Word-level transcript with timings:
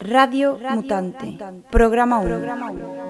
Radio, 0.00 0.58
Mutante, 0.70 1.36
programa 1.70 2.20
1. 2.20 3.09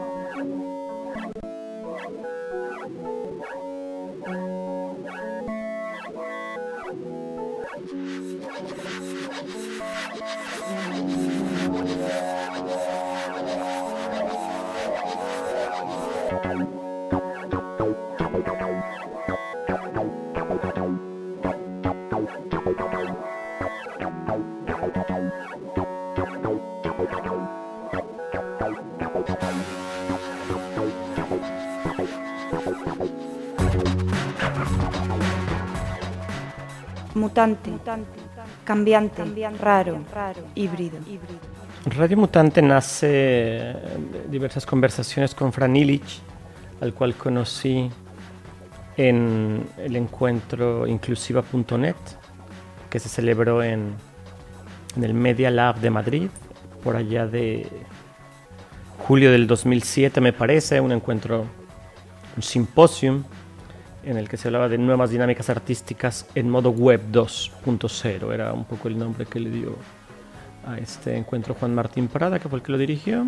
Mutante, 37.21 37.71
cambiante, 38.65 39.23
raro, 39.61 40.01
híbrido. 40.55 40.99
Radio 41.85 42.17
Mutante 42.17 42.63
nace 42.63 43.75
diversas 44.29 44.65
conversaciones 44.65 45.35
con 45.35 45.53
Fran 45.53 45.77
Illich, 45.77 46.21
al 46.81 46.95
cual 46.95 47.15
conocí 47.15 47.91
en 48.97 49.67
el 49.79 49.97
encuentro 49.97 50.87
inclusiva.net 50.87 51.97
que 52.89 52.99
se 52.99 53.09
celebró 53.09 53.63
en, 53.63 53.95
en 54.97 55.05
el 55.05 55.15
Media 55.15 55.51
Lab 55.51 55.81
de 55.81 55.91
Madrid, 55.91 56.29
por 56.83 56.97
allá 56.97 57.27
de 57.27 57.67
julio 59.07 59.31
del 59.31 59.47
2007 59.47 60.21
me 60.21 60.33
parece, 60.33 60.81
un 60.81 60.93
encuentro, 60.93 61.45
un 62.37 62.43
simposium 62.43 63.25
en 64.05 64.17
el 64.17 64.29
que 64.29 64.37
se 64.37 64.49
hablaba 64.49 64.69
de 64.69 64.79
nuevas 64.79 65.11
dinámicas 65.11 65.51
artísticas 65.51 66.27
en 66.35 66.49
modo 66.49 66.71
web 66.71 67.01
2.0. 67.13 68.33
Era 68.33 68.53
un 68.53 68.65
poco 68.65 68.89
el 68.89 68.99
nombre 68.99 69.27
que 69.27 69.41
le 69.41 69.51
dio 69.51 69.77
a 70.67 70.79
este 70.79 71.17
encuentro 71.17 71.55
Juan 71.55 71.75
Martín 71.75 72.09
Parada, 72.09 72.39
que 72.39 72.49
fue 72.49 72.59
el 72.59 72.63
que 72.63 72.73
lo 72.73 72.79
dirigió. 72.79 73.25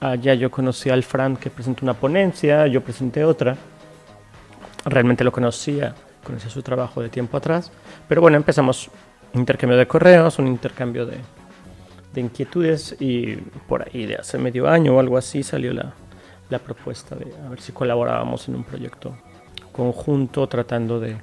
Allá 0.00 0.34
yo 0.34 0.50
conocí 0.50 0.90
al 0.90 1.02
Fran 1.02 1.36
que 1.36 1.50
presentó 1.50 1.84
una 1.84 1.94
ponencia, 1.94 2.66
yo 2.66 2.82
presenté 2.82 3.24
otra. 3.24 3.56
Realmente 4.84 5.24
lo 5.24 5.32
conocía, 5.32 5.94
conocía 6.22 6.50
su 6.50 6.62
trabajo 6.62 7.02
de 7.02 7.08
tiempo 7.08 7.36
atrás. 7.36 7.72
Pero 8.08 8.20
bueno, 8.20 8.36
empezamos 8.36 8.90
un 9.32 9.40
intercambio 9.40 9.78
de 9.78 9.86
correos, 9.86 10.38
un 10.38 10.46
intercambio 10.46 11.06
de, 11.06 11.16
de 12.14 12.20
inquietudes 12.20 12.96
y 13.00 13.36
por 13.68 13.82
ahí 13.82 14.06
de 14.06 14.16
hace 14.16 14.38
medio 14.38 14.68
año 14.68 14.96
o 14.96 15.00
algo 15.00 15.16
así 15.16 15.42
salió 15.42 15.72
la, 15.72 15.94
la 16.48 16.58
propuesta 16.58 17.16
de 17.16 17.32
a 17.44 17.48
ver 17.48 17.60
si 17.60 17.72
colaborábamos 17.72 18.48
en 18.48 18.56
un 18.56 18.64
proyecto 18.64 19.16
conjunto 19.76 20.46
tratando 20.48 20.98
de, 20.98 21.16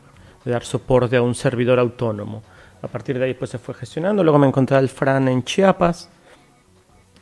dar 0.45 0.63
soporte 0.63 1.17
a 1.17 1.21
un 1.21 1.35
servidor 1.35 1.79
autónomo. 1.79 2.43
A 2.81 2.87
partir 2.87 3.17
de 3.17 3.25
ahí 3.25 3.33
pues 3.33 3.51
se 3.51 3.57
fue 3.57 3.73
gestionando. 3.73 4.23
Luego 4.23 4.37
me 4.39 4.47
encontré 4.47 4.77
al 4.77 4.89
Fran 4.89 5.27
en 5.27 5.43
Chiapas, 5.43 6.09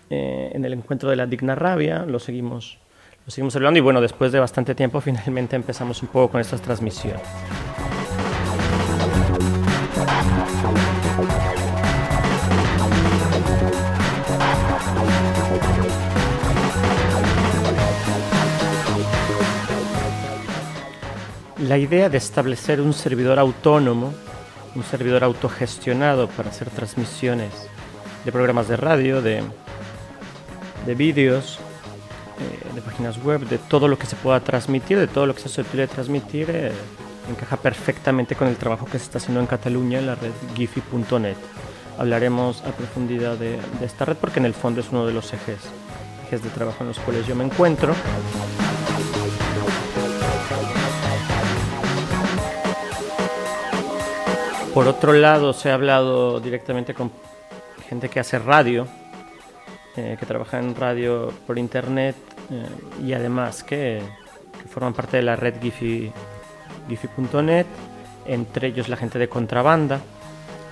eh, 0.09 0.52
en 0.54 0.66
el 0.66 0.74
encuentro 0.74 1.09
de 1.09 1.16
la 1.16 1.26
Digna 1.26 1.56
Rabia. 1.56 2.06
Lo 2.06 2.20
seguimos, 2.20 2.80
lo 3.26 3.32
seguimos 3.32 3.56
hablando 3.56 3.78
y 3.78 3.82
bueno, 3.82 4.02
después 4.02 4.32
de 4.32 4.40
bastante 4.40 4.76
tiempo 4.76 5.00
finalmente 5.02 5.56
empezamos 5.56 6.02
un 6.02 6.09
poco 6.09 6.32
con 6.32 6.42
estas 6.42 6.62
transmisiones. 6.62 7.22
La 21.72 21.77
idea 21.77 22.09
de 22.09 22.17
establecer 22.17 22.81
un 22.81 22.91
servidor 22.91 23.40
autónomo, 23.40 24.13
un 24.75 24.84
servidor 24.84 25.23
autogestionado 25.23 26.28
para 26.28 26.50
hacer 26.50 26.69
transmisiones 26.69 27.50
de 28.25 28.31
programas 28.34 28.68
de 28.68 28.75
radio, 28.75 29.22
de, 29.22 29.41
de 30.85 30.96
vídeos, 30.96 31.59
eh, 32.41 32.75
de 32.75 32.81
páginas 32.81 33.23
web, 33.23 33.47
de 33.47 33.57
todo 33.57 33.88
lo 33.88 33.97
que 33.97 34.06
se 34.06 34.18
pueda 34.18 34.41
transmitir, 34.41 35.00
de 35.00 35.07
todo 35.07 35.25
lo 35.25 35.34
que 35.34 35.40
se 35.40 35.47
susceptible 35.47 35.84
de 35.84 35.88
transmitir, 35.88 36.50
eh, 36.50 36.73
encaja 37.29 37.56
perfectamente 37.56 38.35
con 38.35 38.50
el 38.50 38.57
trabajo 38.57 38.85
que 38.85 39.00
se 39.00 39.06
está 39.06 39.19
haciendo 39.19 39.40
en 39.40 39.47
Cataluña 39.47 40.00
en 40.00 40.07
la 40.07 40.16
red 40.16 40.34
gifi.net. 40.53 41.38
Hablaremos 41.97 42.63
a 42.63 42.72
profundidad 42.72 43.38
de, 43.38 43.51
de 43.79 43.85
esta 43.85 44.03
red 44.03 44.17
porque 44.17 44.40
en 44.40 44.46
el 44.46 44.53
fondo 44.53 44.81
es 44.81 44.90
uno 44.90 45.06
de 45.06 45.13
los 45.13 45.31
ejes, 45.31 45.59
ejes 46.28 46.44
de 46.44 46.50
trabajo 46.50 46.79
en 46.81 46.90
los 46.90 47.00
cuales 47.00 47.25
yo 47.28 47.34
me 47.34 47.46
encuentro. 47.46 47.96
Por 54.74 54.88
otro 54.88 55.12
lado, 55.12 55.52
se 55.52 55.70
ha 55.70 55.74
hablado 55.74 56.40
directamente 56.40 56.94
con 56.94 57.12
gente 57.90 58.08
que 58.08 58.22
hace 58.22 58.40
radio, 58.40 58.88
eh, 59.98 60.16
que 60.18 60.26
trabaja 60.26 60.59
en 60.59 60.74
radio 60.76 61.34
por 61.46 61.59
internet 61.59 62.16
eh, 62.50 63.04
y 63.04 63.12
además 63.12 63.66
que, 63.66 64.02
forman 64.70 64.94
parte 64.94 65.18
de 65.18 65.24
la 65.24 65.36
red 65.36 65.56
Giphy.net, 65.62 67.66
entre 68.26 68.70
ellos 68.70 68.88
la 68.88 68.96
gente 68.96 69.20
de 69.20 69.28
Contrabanda, 69.28 70.00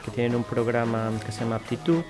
que 0.06 0.12
tienen 0.12 0.36
un 0.36 0.46
programa 0.46 1.12
que 1.26 1.34
se 1.34 1.42
llama 1.42 1.58
Aptitud, 1.58 2.02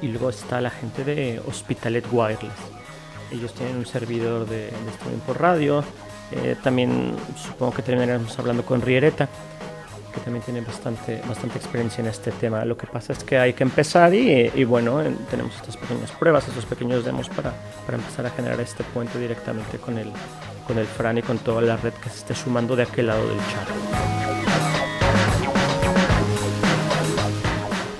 y 0.00 0.06
luego 0.06 0.30
está 0.30 0.60
la 0.60 0.70
gente 0.70 1.02
de 1.02 1.42
Hospitalet 1.48 2.04
Wireless. 2.12 2.52
Ellos 3.32 3.52
tienen 3.54 3.78
un 3.78 3.86
servidor 3.86 4.46
de, 4.46 4.70
de 4.70 4.90
streaming 4.92 5.18
por 5.26 5.40
radio. 5.40 5.82
Eh, 6.30 6.54
también 6.62 7.16
supongo 7.36 7.74
que 7.74 7.82
terminaremos 7.82 8.38
hablando 8.38 8.64
con 8.64 8.82
Riereta, 8.82 9.28
que 10.16 10.22
también 10.22 10.42
tiene 10.42 10.62
bastante, 10.62 11.20
bastante 11.28 11.58
experiencia 11.58 12.00
en 12.00 12.08
este 12.08 12.32
tema. 12.32 12.64
Lo 12.64 12.76
que 12.76 12.86
pasa 12.86 13.12
es 13.12 13.22
que 13.22 13.38
hay 13.38 13.52
que 13.52 13.64
empezar 13.64 14.14
y, 14.14 14.50
y 14.54 14.64
bueno, 14.64 15.02
tenemos 15.30 15.54
estas 15.56 15.76
pequeñas 15.76 16.10
pruebas, 16.12 16.48
estos 16.48 16.64
pequeños 16.64 17.04
demos 17.04 17.28
para, 17.28 17.52
para, 17.84 17.98
empezar 17.98 18.24
a 18.24 18.30
generar 18.30 18.58
este 18.60 18.82
puente 18.82 19.18
directamente 19.18 19.76
con 19.76 19.98
el, 19.98 20.10
con 20.66 20.78
el 20.78 20.86
Fran 20.86 21.18
y 21.18 21.22
con 21.22 21.38
toda 21.38 21.60
la 21.60 21.76
red 21.76 21.92
que 21.92 22.08
se 22.08 22.16
esté 22.16 22.34
sumando 22.34 22.74
de 22.74 22.84
aquel 22.84 23.08
lado 23.08 23.28
del 23.28 23.38
chat. 23.38 23.68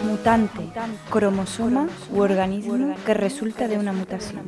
Mutante, 0.03 0.63
cromosoma 1.11 1.87
u 2.11 2.21
organismo 2.21 2.95
que 3.05 3.13
resulta 3.13 3.69
de 3.69 3.79
una 3.79 3.93
mutación. 3.93 4.43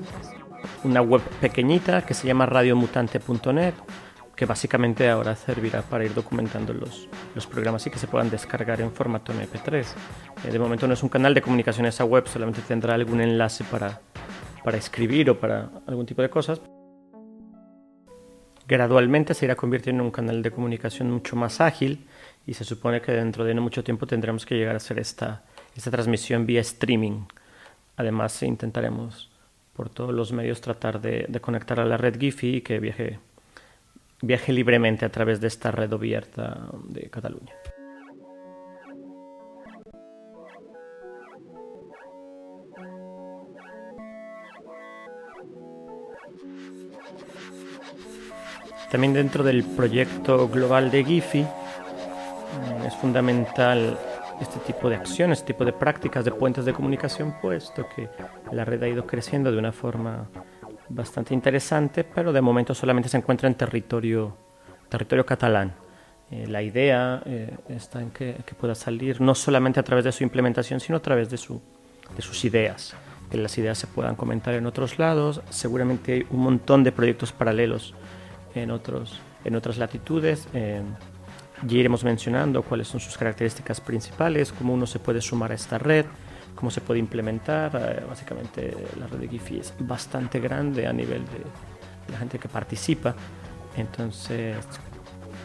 Una 0.84 1.02
web 1.02 1.20
pequeñita 1.40 2.02
que 2.02 2.14
se 2.14 2.26
llama 2.26 2.46
radiomutante.net 2.46 3.74
que 4.38 4.46
básicamente 4.46 5.08
ahora 5.10 5.34
servirá 5.34 5.82
para 5.82 6.04
ir 6.04 6.14
documentando 6.14 6.72
los, 6.72 7.08
los 7.34 7.44
programas 7.48 7.84
y 7.88 7.90
que 7.90 7.98
se 7.98 8.06
puedan 8.06 8.30
descargar 8.30 8.80
en 8.80 8.92
formato 8.92 9.32
MP3. 9.32 9.84
Eh, 10.44 10.52
de 10.52 10.58
momento 10.60 10.86
no 10.86 10.94
es 10.94 11.02
un 11.02 11.08
canal 11.08 11.34
de 11.34 11.42
comunicación 11.42 11.86
esa 11.86 12.04
web, 12.04 12.28
solamente 12.28 12.60
tendrá 12.62 12.94
algún 12.94 13.20
enlace 13.20 13.64
para, 13.64 14.00
para 14.62 14.78
escribir 14.78 15.28
o 15.28 15.40
para 15.40 15.68
algún 15.88 16.06
tipo 16.06 16.22
de 16.22 16.30
cosas. 16.30 16.60
Gradualmente 18.68 19.34
se 19.34 19.44
irá 19.44 19.56
convirtiendo 19.56 20.02
en 20.02 20.06
un 20.06 20.12
canal 20.12 20.40
de 20.40 20.52
comunicación 20.52 21.10
mucho 21.10 21.34
más 21.34 21.60
ágil 21.60 22.06
y 22.46 22.54
se 22.54 22.62
supone 22.62 23.00
que 23.00 23.10
dentro 23.10 23.44
de 23.44 23.54
no 23.54 23.60
mucho 23.60 23.82
tiempo 23.82 24.06
tendremos 24.06 24.46
que 24.46 24.54
llegar 24.54 24.74
a 24.74 24.76
hacer 24.76 25.00
esta, 25.00 25.42
esta 25.74 25.90
transmisión 25.90 26.46
vía 26.46 26.60
streaming. 26.60 27.24
Además 27.96 28.40
intentaremos 28.44 29.32
por 29.72 29.90
todos 29.90 30.14
los 30.14 30.30
medios 30.30 30.60
tratar 30.60 31.00
de, 31.00 31.26
de 31.28 31.40
conectar 31.40 31.80
a 31.80 31.84
la 31.84 31.96
red 31.96 32.20
Giphy 32.20 32.58
y 32.58 32.60
que 32.60 32.78
viaje 32.78 33.18
viaje 34.22 34.52
libremente 34.52 35.04
a 35.04 35.10
través 35.10 35.40
de 35.40 35.46
esta 35.46 35.70
red 35.70 35.92
abierta 35.92 36.70
de 36.88 37.08
Cataluña. 37.10 37.54
También 48.90 49.12
dentro 49.12 49.44
del 49.44 49.64
proyecto 49.64 50.48
global 50.48 50.90
de 50.90 51.04
Gifi 51.04 51.42
mm, 51.42 52.86
es 52.86 52.94
fundamental 52.96 53.98
este 54.40 54.58
tipo 54.60 54.88
de 54.88 54.96
acciones, 54.96 55.38
este 55.38 55.52
tipo 55.52 55.64
de 55.64 55.74
prácticas 55.74 56.24
de 56.24 56.30
puentes 56.30 56.64
de 56.64 56.72
comunicación, 56.72 57.34
puesto 57.42 57.86
que 57.94 58.08
la 58.50 58.64
red 58.64 58.82
ha 58.82 58.88
ido 58.88 59.06
creciendo 59.06 59.52
de 59.52 59.58
una 59.58 59.72
forma 59.72 60.30
bastante 60.88 61.34
interesante, 61.34 62.04
pero 62.04 62.32
de 62.32 62.40
momento 62.40 62.74
solamente 62.74 63.08
se 63.08 63.16
encuentra 63.16 63.48
en 63.48 63.54
territorio, 63.54 64.36
territorio 64.88 65.24
catalán. 65.24 65.74
Eh, 66.30 66.46
la 66.46 66.62
idea 66.62 67.22
eh, 67.24 67.56
está 67.68 68.02
en 68.02 68.10
que, 68.10 68.36
que, 68.44 68.54
pueda 68.54 68.74
salir 68.74 69.20
no 69.20 69.34
solamente 69.34 69.80
a 69.80 69.82
través 69.82 70.04
de 70.04 70.12
su 70.12 70.22
implementación, 70.24 70.78
sino 70.78 70.98
a 70.98 71.00
través 71.00 71.30
de, 71.30 71.38
su, 71.38 71.60
de 72.14 72.22
sus 72.22 72.44
ideas, 72.44 72.94
que 73.30 73.38
las 73.38 73.56
ideas 73.56 73.78
se 73.78 73.86
puedan 73.86 74.14
comentar 74.14 74.54
en 74.54 74.66
otros 74.66 74.98
lados. 74.98 75.40
Seguramente 75.48 76.12
hay 76.12 76.26
un 76.30 76.40
montón 76.40 76.84
de 76.84 76.92
proyectos 76.92 77.32
paralelos 77.32 77.94
en, 78.54 78.70
otros, 78.70 79.20
en 79.44 79.56
otras 79.56 79.78
latitudes. 79.78 80.48
Eh, 80.52 80.82
ya 81.66 81.76
iremos 81.76 82.04
mencionando 82.04 82.62
cuáles 82.62 82.88
son 82.88 83.00
sus 83.00 83.16
características 83.16 83.80
principales, 83.80 84.52
cómo 84.52 84.74
uno 84.74 84.86
se 84.86 84.98
puede 84.98 85.20
sumar 85.20 85.52
a 85.52 85.54
esta 85.54 85.78
red, 85.78 86.06
cómo 86.58 86.72
se 86.72 86.80
puede 86.80 86.98
implementar. 86.98 87.70
Eh, 87.76 88.04
básicamente 88.08 88.74
la 88.98 89.06
red 89.06 89.20
de 89.20 89.28
Giphy 89.28 89.60
es 89.60 89.72
bastante 89.78 90.40
grande 90.40 90.88
a 90.88 90.92
nivel 90.92 91.24
de, 91.26 91.44
la 92.10 92.18
gente 92.18 92.38
que 92.40 92.48
participa. 92.48 93.14
Entonces, 93.76 94.56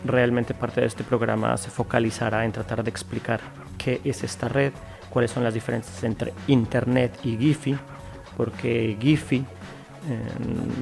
realmente 0.06 0.56
parte 0.56 0.82
de 0.82 0.88
este 0.88 1.04
programa 1.04 1.56
se 1.58 1.70
focalizará 1.70 2.46
en 2.46 2.52
tratar 2.52 2.84
de 2.84 2.90
explicar 2.90 3.42
qué 3.78 4.02
es 4.04 4.24
esta 4.24 4.48
red, 4.48 4.74
cuáles 5.12 5.30
son 5.30 5.44
las 5.44 5.54
diferencias 5.54 6.04
entre 6.04 6.34
Internet 6.48 7.20
y 7.24 7.38
Giphy, 7.38 7.78
porque 8.36 8.98
Giphy, 9.00 9.46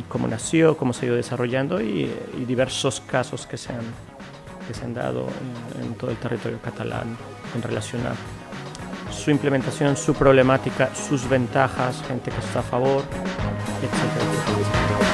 cómo 0.07 0.27
nació, 0.27 0.77
cómo 0.77 0.93
se 0.93 1.05
ha 1.05 1.07
ido 1.07 1.15
desarrollando 1.15 1.81
y, 1.81 2.09
diversos 2.47 3.01
casos 3.01 3.47
que 3.47 3.57
se 3.57 3.73
han, 3.73 3.83
que 4.67 4.73
se 4.73 4.85
han 4.85 4.93
dado 4.93 5.25
en 5.81 5.95
todo 5.95 6.11
el 6.11 6.17
territorio 6.17 6.59
catalán 6.61 7.17
en 7.55 7.61
relación 7.63 8.01
a 8.05 8.40
su 9.21 9.29
implementación, 9.29 9.95
su 9.95 10.15
problemática, 10.15 10.89
sus 10.95 11.29
ventajas, 11.29 12.01
gente 12.07 12.31
que 12.31 12.39
está 12.39 12.59
a 12.59 12.63
favor, 12.63 13.03
etc. 13.83 15.10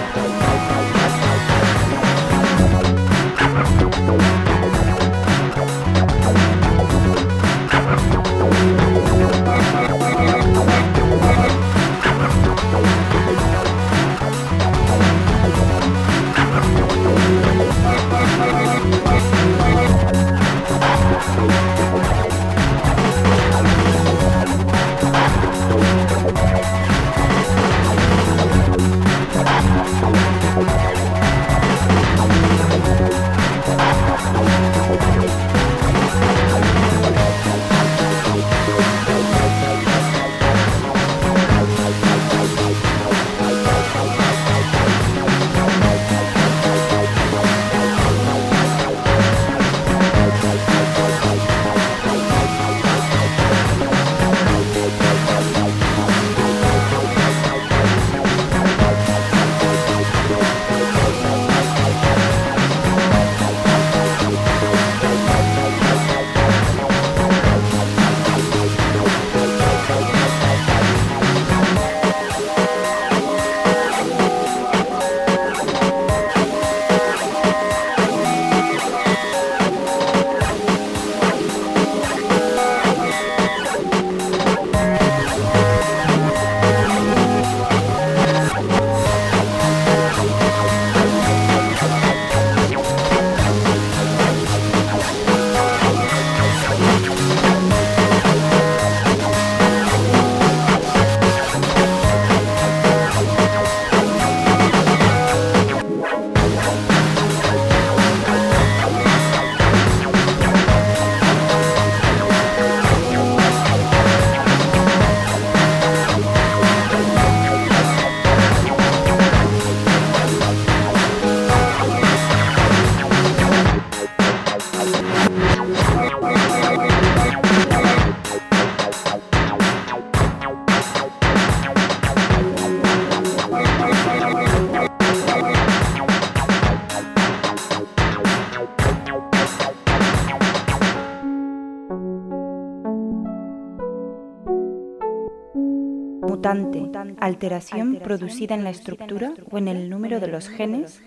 alteración 147.20 148.00
producida 148.04 148.56
en 148.56 148.64
la 148.64 148.70
estructura 148.70 149.34
o 149.52 149.58
en 149.58 149.68
el 149.68 149.90
número 149.90 150.20
de 150.20 150.28
los 150.28 150.48
genes 150.48 151.02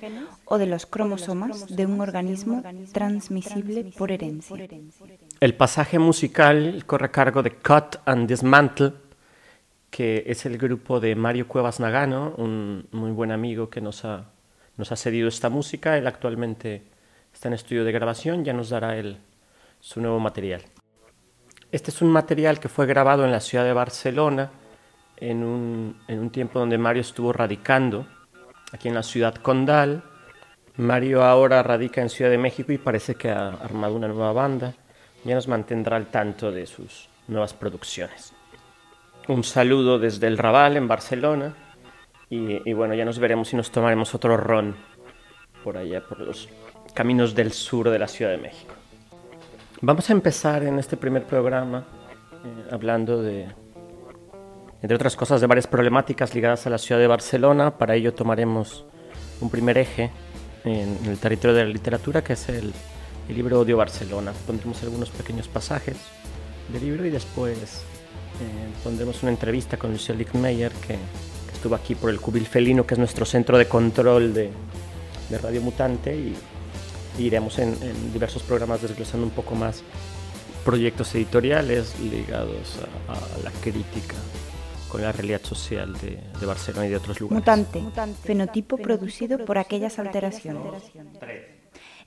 o 0.45 0.59
de 0.59 0.67
los 0.67 0.87
cromosomas 0.87 1.75
de 1.75 1.87
un 1.87 2.01
organismo 2.01 2.63
transmisible 2.93 3.93
por 3.97 4.13
herencia. 4.13 4.69
El 5.41 5.55
pasaje 5.55 5.99
musical 5.99 6.85
corre 6.87 7.07
a 7.07 7.13
cargo 7.13 7.43
de 7.43 7.53
Cut 7.53 7.97
and 8.05 8.29
Dismantle, 8.29 8.93
que 9.91 10.25
es 10.27 10.47
el 10.47 10.59
grupo 10.59 11.01
de 11.01 11.15
Mario 11.17 11.49
Cuevas 11.49 11.81
Nagano, 11.81 12.35
un 12.37 12.87
muy 12.93 13.11
buen 13.11 13.33
amigo 13.33 13.71
que 13.71 13.81
nos 13.81 14.05
ha, 14.05 14.31
nos 14.77 14.93
ha 14.93 14.97
cedido 14.97 15.29
esta 15.29 15.49
música. 15.49 15.97
Él 15.97 16.07
actualmente 16.07 16.83
está 17.33 17.49
en 17.49 17.55
estudio 17.55 17.85
de 17.85 17.93
grabación, 17.93 18.45
ya 18.45 18.53
nos 18.53 18.71
dará 18.71 18.97
el, 18.97 19.19
su 19.81 20.01
nuevo 20.01 20.21
material. 20.21 20.63
Este 21.73 21.91
es 21.91 22.03
un 22.03 22.11
material 22.11 22.59
que 22.61 22.69
fue 22.69 22.87
grabado 22.87 23.25
en 23.25 23.31
la 23.31 23.41
ciudad 23.41 23.65
de 23.65 23.73
Barcelona 23.73 24.51
en 25.21 25.45
un, 25.45 25.97
en 26.09 26.19
un 26.19 26.31
tiempo 26.31 26.59
donde 26.59 26.79
Mario 26.79 27.03
estuvo 27.03 27.33
radicando 27.33 28.07
aquí 28.73 28.89
en 28.89 28.95
la 28.95 29.03
ciudad 29.03 29.35
condal. 29.37 30.03
Mario 30.77 31.23
ahora 31.23 31.63
radica 31.63 32.01
en 32.01 32.09
Ciudad 32.09 32.31
de 32.31 32.39
México 32.39 32.73
y 32.73 32.79
parece 32.79 33.15
que 33.15 33.31
ha 33.31 33.49
armado 33.49 33.95
una 33.95 34.09
nueva 34.09 34.33
banda. 34.33 34.75
Ya 35.25 35.35
nos 35.35 35.49
mantendrá 35.49 35.97
al 35.97 36.07
tanto 36.07 36.51
de 36.51 36.67
sus 36.67 37.09
nuevas 37.29 37.53
producciones. 37.53 38.33
Un 39.29 39.45
saludo 39.45 39.99
desde 39.99 40.27
el 40.27 40.39
Raval 40.39 40.77
en 40.77 40.89
Barcelona 40.89 41.55
y, 42.31 42.69
y 42.69 42.73
bueno, 42.73 42.95
ya 42.95 43.05
nos 43.05 43.19
veremos 43.19 43.49
si 43.49 43.57
nos 43.57 43.71
tomaremos 43.71 44.15
otro 44.15 44.37
ron 44.37 44.75
por 45.63 45.77
allá, 45.77 46.01
por 46.01 46.21
los 46.21 46.49
caminos 46.95 47.35
del 47.35 47.53
sur 47.53 47.91
de 47.91 47.99
la 47.99 48.09
Ciudad 48.09 48.31
de 48.31 48.39
México. 48.39 48.75
Vamos 49.83 50.09
a 50.09 50.13
empezar 50.13 50.63
en 50.63 50.79
este 50.79 50.97
primer 50.97 51.25
programa 51.25 51.85
eh, 52.45 52.69
hablando 52.71 53.23
de, 53.23 53.49
entre 54.83 54.95
otras 54.95 55.17
cosas, 55.17 55.41
de 55.41 55.47
varias 55.47 55.67
problemáticas 55.67 56.35
ligadas 56.35 56.67
a 56.67 56.71
la 56.71 56.79
ciudad 56.79 57.01
de 57.01 57.07
Barcelona. 57.07 57.77
Para 57.77 57.95
ello 57.95 58.15
tomaremos 58.15 58.85
un 59.41 59.51
primer 59.51 59.77
eje 59.77 60.11
en 60.65 60.97
el 61.07 61.19
territorio 61.19 61.57
de 61.57 61.65
la 61.65 61.71
literatura, 61.71 62.23
que 62.23 62.35
es 62.35 62.49
el, 62.49 62.73
libro 63.29 63.61
Odio 63.61 63.77
Barcelona. 63.77 64.33
Pondremos 64.45 64.83
algunos 64.83 65.11
pequeños 65.11 65.47
pasajes 65.47 65.97
del 66.73 66.83
libro 66.83 67.07
y 67.07 67.11
después 67.11 67.59
eh, 67.59 68.73
pondremos 68.83 69.23
una 69.23 69.31
entrevista 69.31 69.77
con 69.77 69.93
Lucia 69.93 70.13
Lickmeyer, 70.17 70.73
que, 70.73 70.97
estuvo 71.53 71.77
aquí 71.77 71.95
por 71.95 72.11
el 72.11 72.21
Cubil 72.21 72.45
Felino, 72.45 72.85
que 72.85 72.95
es 72.95 72.99
nuestro 72.99 73.25
centro 73.25 73.57
de 73.57 73.69
control 73.69 74.35
de, 74.35 74.51
Radio 75.41 75.61
Mutante, 75.61 76.17
y, 76.17 76.35
iremos 77.23 77.61
en, 77.61 77.77
diversos 78.13 78.43
programas 78.43 78.83
desglosando 78.83 79.25
un 79.25 79.33
poco 79.33 79.55
más 79.55 79.85
proyectos 80.65 81.15
editoriales 81.15 81.95
ligados 82.01 82.81
a 83.09 83.45
la 83.45 83.53
crítica 83.63 84.17
con 84.91 85.03
la 85.03 85.13
realidad 85.13 85.41
social 85.43 85.95
de, 85.95 86.47
Barcelona 86.47 86.87
y 86.87 86.91
de 86.91 86.97
otros 86.97 87.21
lugares. 87.21 87.41
Mutante, 87.41 87.83
fenotipo 88.23 88.77
producido 88.77 89.45
por 89.45 89.59
aquellas 89.59 89.99
alteraciones. 89.99 90.83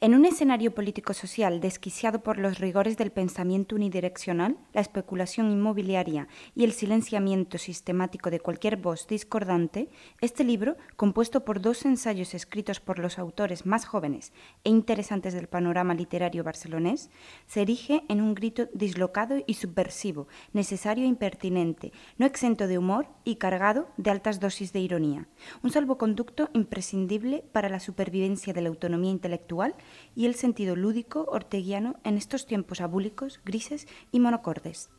En 0.04 0.16
un 0.16 0.26
escenario 0.26 0.76
político-social 0.76 1.62
desquiciado 1.62 2.24
por 2.24 2.38
los 2.38 2.60
rigores 2.60 2.98
del 2.98 3.10
pensamiento 3.10 3.78
unidireccional, 3.78 4.58
la 4.74 4.82
especulación 4.82 5.50
inmobiliaria 5.50 6.28
y 6.54 6.66
el 6.66 6.74
silenciamiento 6.74 7.58
sistemático 7.58 8.30
de 8.30 8.42
cualquier 8.42 8.76
voz 8.76 9.08
discordante, 9.08 9.88
este 10.20 10.44
libro, 10.44 10.76
compuesto 10.98 11.46
por 11.46 11.62
dos 11.62 11.86
ensayos 11.86 12.34
escritos 12.34 12.82
por 12.82 13.00
los 13.00 13.18
autores 13.18 13.66
más 13.66 13.86
jóvenes 13.86 14.34
e 14.66 14.72
interesantes 14.72 15.34
del 15.34 15.48
panorama 15.48 15.94
literario 15.94 16.44
barcelonés, 16.44 17.10
se 17.48 17.62
erige 17.62 18.04
en 18.10 18.20
un 18.20 18.36
grito 18.36 18.68
dislocado 18.74 19.38
y 19.48 19.54
subversivo, 19.54 20.28
necesario 20.52 21.06
e 21.06 21.08
impertinente, 21.08 21.94
no 22.18 22.26
exento 22.26 22.68
de 22.68 22.78
humor 22.78 23.08
y 23.24 23.38
cargado 23.38 23.88
de 23.96 24.12
altas 24.12 24.42
dosis 24.42 24.74
de 24.74 24.82
ironía. 24.82 25.30
Un 25.62 25.72
salvoconducto 25.72 26.50
imprescindible 26.52 27.46
para 27.54 27.70
la 27.70 27.80
supervivencia 27.80 28.52
de 28.52 28.64
la 28.64 28.68
autonomía 28.68 29.12
intelectual 29.12 29.76
y 30.16 30.26
el 30.26 30.36
sentido 30.36 30.76
lúdico 30.76 31.26
orteguiano 31.30 31.96
en 32.04 32.18
estos 32.18 32.46
tiempos 32.46 32.82
abúlicos, 32.82 33.40
grises 33.46 33.88
y 34.12 34.20
monocordes. 34.20 34.90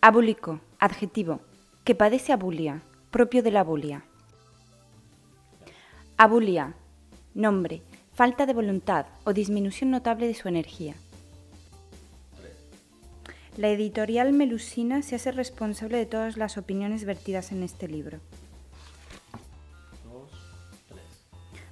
Abúlico, 0.00 0.60
adjetivo, 0.78 1.40
que 1.84 1.94
padece 1.94 2.32
abulia, 2.32 2.82
propio 3.10 3.42
de 3.42 3.50
la 3.50 3.60
abulia. 3.60 4.04
Abulia, 6.16 6.74
nombre, 7.34 7.82
falta 8.12 8.46
de 8.46 8.54
voluntad 8.54 9.06
o 9.24 9.32
disminución 9.32 9.90
notable 9.90 10.26
de 10.26 10.34
su 10.34 10.48
energía. 10.48 10.94
La 13.56 13.70
editorial 13.70 14.32
Melusina 14.32 15.02
se 15.02 15.16
hace 15.16 15.32
responsable 15.32 15.98
de 15.98 16.06
todas 16.06 16.36
las 16.36 16.58
opiniones 16.58 17.04
vertidas 17.04 17.50
en 17.50 17.64
este 17.64 17.88
libro. 17.88 18.18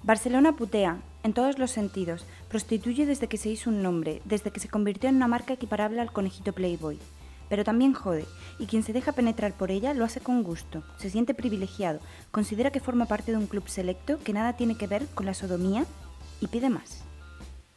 Barcelona 0.06 0.52
putea, 0.52 0.98
en 1.24 1.32
todos 1.32 1.58
los 1.58 1.72
sentidos, 1.72 2.24
prostituye 2.48 3.06
desde 3.06 3.26
que 3.26 3.38
se 3.38 3.48
hizo 3.48 3.70
un 3.70 3.82
nombre, 3.82 4.22
desde 4.24 4.52
que 4.52 4.60
se 4.60 4.68
convirtió 4.68 5.08
en 5.08 5.16
una 5.16 5.26
marca 5.26 5.54
equiparable 5.54 6.00
al 6.00 6.12
conejito 6.12 6.52
Playboy. 6.52 6.96
Pero 7.48 7.64
también 7.64 7.92
jode, 7.92 8.24
y 8.60 8.66
quien 8.66 8.84
se 8.84 8.92
deja 8.92 9.10
penetrar 9.10 9.52
por 9.54 9.72
ella 9.72 9.94
lo 9.94 10.04
hace 10.04 10.20
con 10.20 10.44
gusto, 10.44 10.84
se 10.96 11.10
siente 11.10 11.34
privilegiado, 11.34 11.98
considera 12.30 12.70
que 12.70 12.78
forma 12.78 13.06
parte 13.06 13.32
de 13.32 13.38
un 13.38 13.48
club 13.48 13.64
selecto 13.66 14.20
que 14.22 14.32
nada 14.32 14.52
tiene 14.52 14.76
que 14.76 14.86
ver 14.86 15.08
con 15.08 15.26
la 15.26 15.34
sodomía 15.34 15.84
y 16.40 16.46
pide 16.46 16.70
más. 16.70 17.02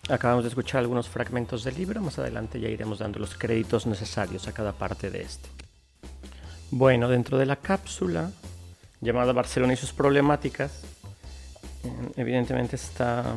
Acabamos 0.07 0.43
de 0.43 0.49
escuchar 0.49 0.81
algunos 0.81 1.09
fragmentos 1.09 1.63
del 1.63 1.77
libro, 1.77 1.99
más 1.99 2.19
adelante 2.19 2.59
ya 2.59 2.69
iremos 2.69 2.99
dando 2.99 3.17
los 3.17 3.33
créditos 3.33 3.87
necesarios 3.87 4.47
a 4.47 4.53
cada 4.53 4.73
parte 4.73 5.09
de 5.09 5.23
este. 5.23 5.49
Bueno, 6.69 7.09
dentro 7.09 7.39
de 7.39 7.47
la 7.47 7.55
cápsula 7.55 8.29
llamada 9.01 9.33
Barcelona 9.33 9.73
y 9.73 9.77
sus 9.77 9.93
problemáticas, 9.93 10.83
evidentemente 12.15 12.75
está 12.75 13.35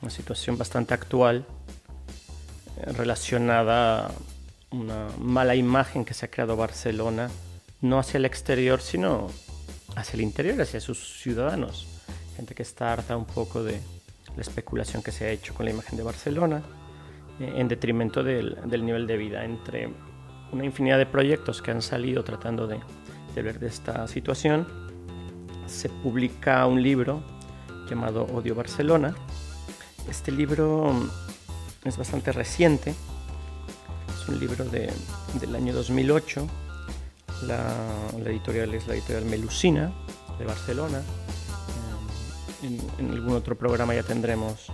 una 0.00 0.10
situación 0.10 0.58
bastante 0.58 0.94
actual 0.94 1.46
eh, 2.78 2.92
relacionada 2.92 4.06
a 4.06 4.10
una 4.70 5.08
mala 5.18 5.54
imagen 5.54 6.04
que 6.04 6.14
se 6.14 6.26
ha 6.26 6.30
creado 6.30 6.56
Barcelona, 6.56 7.30
no 7.80 7.98
hacia 7.98 8.18
el 8.18 8.24
exterior, 8.24 8.80
sino 8.80 9.28
hacia 9.96 10.16
el 10.16 10.22
interior, 10.22 10.60
hacia 10.60 10.80
sus 10.80 11.20
ciudadanos. 11.20 11.86
Gente 12.36 12.54
que 12.54 12.62
está 12.62 12.92
harta 12.92 13.16
un 13.16 13.26
poco 13.26 13.62
de 13.62 13.80
la 14.34 14.42
especulación 14.42 15.02
que 15.02 15.12
se 15.12 15.26
ha 15.26 15.30
hecho 15.30 15.54
con 15.54 15.64
la 15.66 15.72
imagen 15.72 15.96
de 15.96 16.02
Barcelona, 16.02 16.62
eh, 17.40 17.52
en 17.56 17.68
detrimento 17.68 18.22
del, 18.22 18.56
nivel 18.84 19.06
de 19.06 19.16
vida, 19.16 19.44
entre 19.44 19.88
una 20.52 20.64
infinidad 20.64 20.98
de 20.98 21.06
proyectos 21.06 21.62
que 21.62 21.70
han 21.70 21.82
salido 21.82 22.24
tratando 22.24 22.66
de, 22.66 22.80
de 23.34 23.42
ver 23.42 23.58
de 23.58 23.68
esta 23.68 24.06
situación. 24.08 24.66
Se 25.66 25.88
publica 25.88 26.66
un 26.66 26.82
libro 26.82 27.22
llamado 27.88 28.24
Odio 28.32 28.54
Barcelona. 28.54 29.14
Este 30.08 30.32
libro 30.32 30.92
es 31.84 31.96
bastante 31.96 32.32
reciente, 32.32 32.90
es 32.90 34.28
un 34.28 34.38
libro 34.38 34.64
de, 34.64 34.90
del 35.40 35.54
año 35.54 35.74
2008. 35.74 36.46
La, 37.46 37.74
editorial 38.26 38.74
es 38.74 38.86
la 38.86 38.94
editorial 38.94 39.24
Melusina 39.26 39.92
de 40.38 40.44
Barcelona. 40.44 41.02
Eh, 42.62 42.80
en, 42.98 43.10
algún 43.10 43.34
otro 43.34 43.56
programa 43.56 43.94
ya 43.94 44.02
tendremos, 44.02 44.66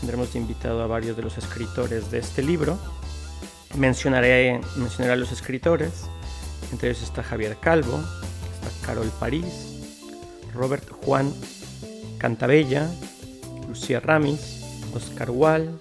tendremos 0.00 0.34
invitado 0.36 0.82
a 0.82 0.86
varios 0.86 1.16
de 1.16 1.22
los 1.22 1.38
escritores 1.38 2.10
de 2.10 2.18
este 2.18 2.42
libro. 2.42 2.78
Mencionaré, 3.76 4.60
mencionaré 4.76 5.14
a 5.14 5.16
los 5.16 5.32
escritores, 5.32 6.04
entre 6.72 6.90
ellos 6.90 7.02
está 7.02 7.22
Javier 7.22 7.56
Calvo, 7.60 7.98
está 7.98 8.86
Carol 8.86 9.10
París, 9.20 9.44
Robert 10.54 10.88
Juan 11.04 11.32
Cantabella, 12.18 12.90
Lucía 13.68 14.00
Ramis, 14.00 14.64
Oscar 14.94 15.30
Wall, 15.30 15.78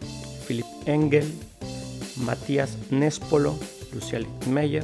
Philip 0.48 0.66
Engel, 0.86 1.34
Matías 2.18 2.78
Néspolo, 2.92 3.58
Lucía 3.94 4.20
Littmeyer, 4.20 4.84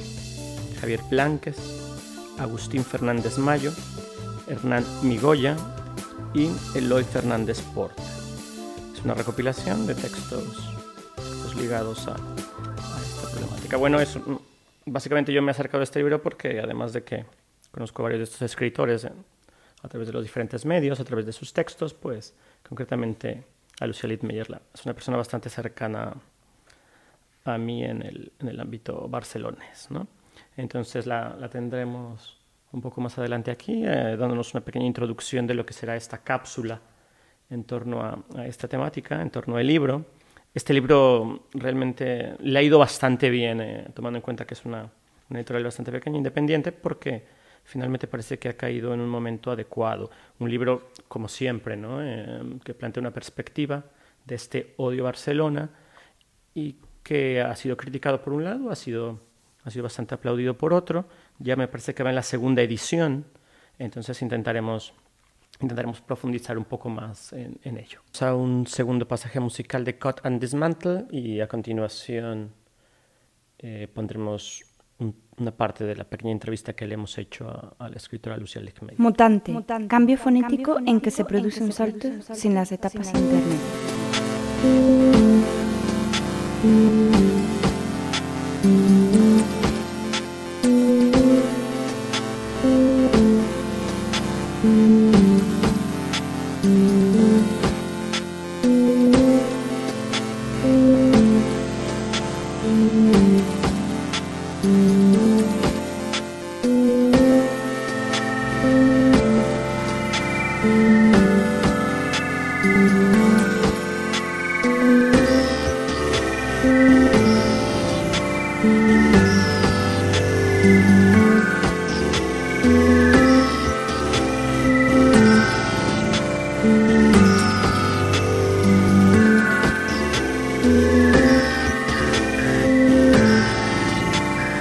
Javier 0.80 1.02
Blanques, 1.10 1.58
Agustín 2.40 2.84
Fernández 2.84 3.38
Mayo, 3.38 3.72
Hernán 4.48 4.86
Migoya 5.04 5.56
y 6.34 6.50
Eloy 6.76 7.04
Fernández 7.04 7.62
Porta. 7.62 8.02
Es 8.94 9.04
una 9.04 9.14
recopilación 9.14 9.86
de 9.86 9.96
textos, 9.96 10.70
ligados 11.56 12.08
a, 12.08 12.16
esta 12.16 13.30
problemática. 13.32 13.78
Bueno, 13.78 14.00
es, 14.00 14.18
básicamente 14.86 15.32
yo 15.32 15.42
me 15.42 15.50
he 15.50 15.52
acercado 15.52 15.82
a 15.82 15.84
este 15.84 16.00
libro 16.00 16.22
porque 16.22 16.60
además 16.60 16.94
de 16.94 17.04
que 17.04 17.26
conozco 17.72 18.02
varios 18.02 18.20
de 18.20 18.24
estos 18.24 18.42
escritores, 18.42 19.08
a 19.84 19.88
través 19.90 20.08
de 20.08 20.14
los 20.14 20.24
diferentes 20.24 20.66
medios, 20.66 21.00
a 21.00 21.04
través 21.04 21.26
de 21.26 21.34
sus 21.34 21.54
textos, 21.54 21.94
pues 21.94 22.34
concretamente 22.68 23.44
a 23.80 23.86
Lucia 23.86 24.08
Littmeyer 24.08 24.48
es 24.74 24.86
una 24.86 24.94
persona 24.94 25.18
bastante 25.18 25.50
cercana 25.50 26.14
a 27.46 27.58
mí 27.58 27.84
en 27.84 28.02
el, 28.02 28.32
en 28.40 28.48
el 28.48 28.60
ámbito 28.60 29.08
barcelonés. 29.10 29.92
¿no? 29.92 30.08
Entonces 30.56 31.06
la, 31.06 31.36
la, 31.38 31.50
tendremos 31.50 32.38
un 32.72 32.82
poco 32.82 33.02
más 33.02 33.18
adelante 33.18 33.52
aquí, 33.52 33.84
eh, 33.86 34.16
dándonos 34.18 34.54
una 34.54 34.64
pequeña 34.64 34.86
introducción 34.86 35.46
de 35.46 35.54
lo 35.54 35.66
que 35.66 35.74
será 35.74 35.96
esta 35.96 36.20
cápsula 36.20 36.80
en 37.50 37.66
torno 37.66 38.02
a, 38.02 38.18
a, 38.38 38.48
esta 38.48 38.68
temática, 38.68 39.22
en 39.22 39.30
torno 39.30 39.58
al 39.58 39.68
libro. 39.68 40.06
Este 40.54 40.74
libro 40.74 41.48
realmente 41.54 42.36
le 42.40 42.60
ha 42.60 42.62
ido 42.62 42.80
bastante 42.80 43.30
bien, 43.30 43.60
eh, 43.60 43.88
tomando 43.94 44.18
en 44.18 44.22
cuenta 44.22 44.46
que 44.46 44.54
es 44.54 44.64
una, 44.64 44.90
una 45.30 45.40
editorial 45.40 45.66
bastante 45.66 45.92
pequeña, 45.92 46.18
independiente, 46.18 46.72
porque 46.72 47.43
finalmente 47.64 48.08
parece 48.08 48.38
que 48.40 48.50
ha 48.50 48.58
caído 48.58 48.94
en 48.94 49.00
un 49.00 49.10
momento 49.10 49.52
adecuado. 49.52 50.10
Un 50.40 50.50
libro, 50.50 50.90
como 51.08 51.28
siempre, 51.28 51.78
¿no? 51.78 52.04
Eh, 52.04 52.60
que 52.64 52.74
plantea 52.74 53.02
una 53.02 53.12
perspectiva 53.12 53.84
de 54.26 54.36
este 54.36 54.74
odio 54.78 55.04
a 55.04 55.06
Barcelona 55.06 55.70
y 56.54 56.78
que 57.04 57.42
ha 57.42 57.56
sido 57.56 57.76
criticado 57.76 58.22
por 58.22 58.34
un 58.34 58.44
lado, 58.44 58.70
ha 58.70 58.76
sido, 58.76 59.20
ha 59.64 59.70
sido 59.70 59.84
bastante 59.84 60.16
aplaudido 60.16 60.58
por 60.58 60.74
otro. 60.74 61.06
Ya 61.40 61.56
me 61.56 61.68
parece 61.68 61.94
que 61.94 62.04
va 62.04 62.10
en 62.10 62.16
la 62.16 62.24
segunda 62.24 62.62
edición, 62.62 63.26
entonces 63.80 64.22
intentaremos, 64.22 64.94
intentaremos 65.60 66.02
profundizar 66.02 66.58
un 66.58 66.66
poco 66.66 66.90
más 66.90 67.34
en, 67.34 67.78
ello. 67.78 68.02
Un 68.36 68.68
segundo 68.68 69.08
pasaje 69.08 69.40
musical 69.40 69.84
de 69.84 69.98
Cut 69.98 70.26
and 70.26 70.40
Dismantle 70.40 71.06
y 71.12 71.42
a 71.42 71.48
continuación 71.48 72.52
eh, 73.60 73.88
pondremos 73.94 74.64
una 75.38 75.52
parte 75.52 75.84
de 75.84 75.96
la 75.96 76.04
pequeña 76.04 76.32
entrevista 76.32 76.74
que 76.74 76.86
le 76.88 76.96
hemos 76.96 77.18
hecho 77.18 77.76
a, 77.78 77.90
la 77.90 77.96
escritora 77.96 78.38
Lucia 78.38 78.62
Lichtmeyer. 78.62 79.00
Mutante, 79.00 79.54
cambio 79.88 80.18
fonético 80.18 80.80
en 80.86 81.00
que 81.02 81.12
se 81.12 81.26
produce 81.26 81.64
un 81.64 81.72
salto 81.72 82.08
sin 82.34 82.54
las 82.54 82.72
etapas 82.72 83.08
intermedias. 83.08 83.62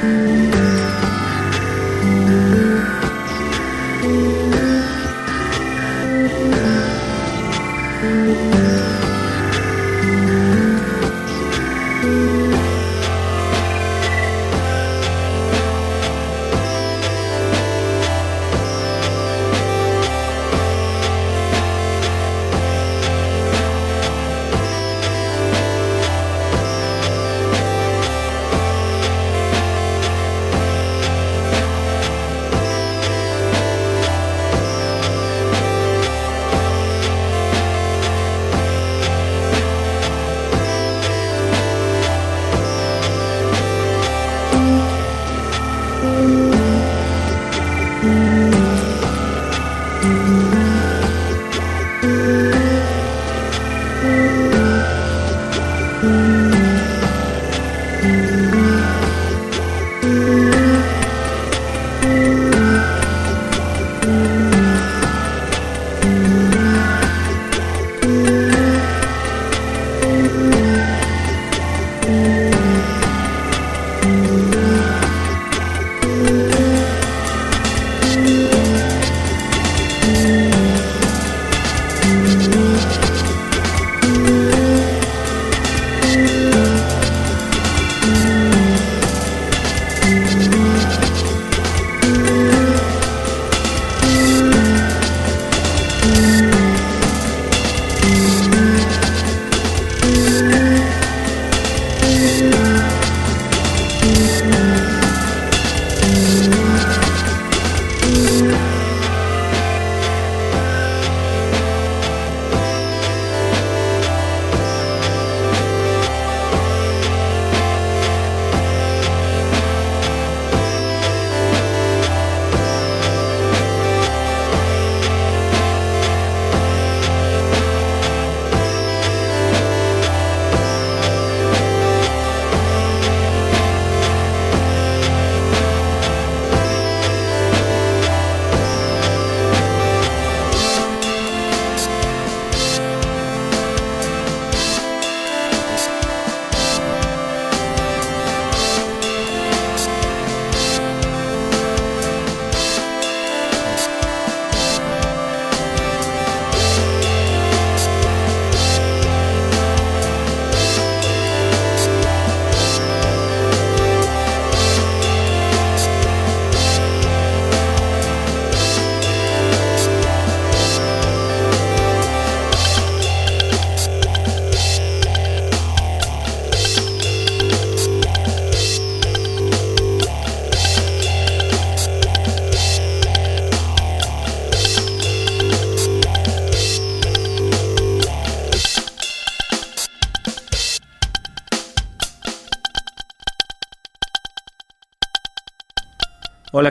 Bye. 0.02 0.41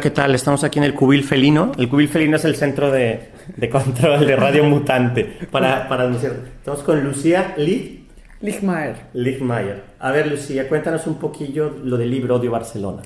¿Qué 0.02 0.10
tal? 0.10 0.34
Estamos 0.34 0.64
aquí 0.64 0.80
en 0.80 0.86
el 0.86 0.96
Cubil 0.96 1.24
Felino. 1.24 1.74
El 1.78 1.88
Cubil 1.88 2.08
Felino 2.08 2.36
es 2.38 2.46
el 2.46 2.56
centro 2.56 2.92
de, 2.92 3.30
de 3.56 3.70
control 3.70 4.26
de 4.26 4.36
Radio 4.36 4.64
Mutante 4.64 5.38
para, 5.52 5.88
para 5.88 6.06
anunciar. 6.06 6.34
Estamos 6.58 6.82
con 6.82 7.04
Lucía 7.04 7.54
Lig... 7.56 8.02
Ligmaer. 8.42 8.96
Ligmaer. 9.14 9.84
A 10.00 10.12
ver, 10.12 10.26
Lucía, 10.26 10.68
cuéntanos 10.68 11.06
un 11.06 11.20
poquillo 11.20 11.78
lo 11.84 11.98
del 11.98 12.10
libro 12.10 12.38
Odio 12.38 12.50
Barcelona. 12.50 13.04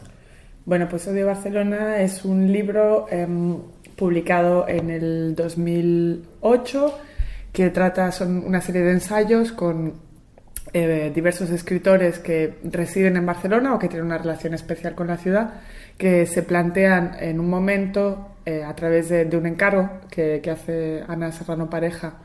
Bueno, 0.64 0.88
pues 0.90 1.06
Odio 1.08 1.26
Barcelona 1.26 1.98
es 1.98 2.24
un 2.24 2.50
libro 2.50 3.08
em, 3.12 3.58
publicado 3.98 4.66
en 4.70 4.90
el 4.90 5.36
2008 5.36 6.98
que 7.52 7.70
trata, 7.72 8.14
son 8.14 8.46
una 8.46 8.62
serie 8.62 8.82
de 8.84 8.92
ensayos 8.92 9.52
con 9.52 10.05
eh, 10.78 11.10
diversos 11.16 11.52
escritores 11.52 12.20
que 12.20 12.56
residen 12.66 13.16
en 13.16 13.26
Barcelona 13.26 13.74
o 13.74 13.80
que 13.80 13.88
tienen 13.88 14.08
una 14.08 14.18
relación 14.18 14.54
especial 14.54 14.94
con 14.94 15.08
la 15.08 15.16
ciudad 15.16 15.54
que 15.98 16.26
se 16.26 16.44
plantean 16.44 17.16
en 17.18 17.40
un 17.40 17.50
momento, 17.50 18.36
eh, 18.46 18.62
a 18.62 18.76
través 18.76 19.08
de, 19.08 19.24
un 19.38 19.46
encargo 19.46 19.90
que, 20.10 20.42
hace 20.52 21.02
Ana 21.08 21.32
Serrano 21.32 21.70
Pareja 21.70 22.16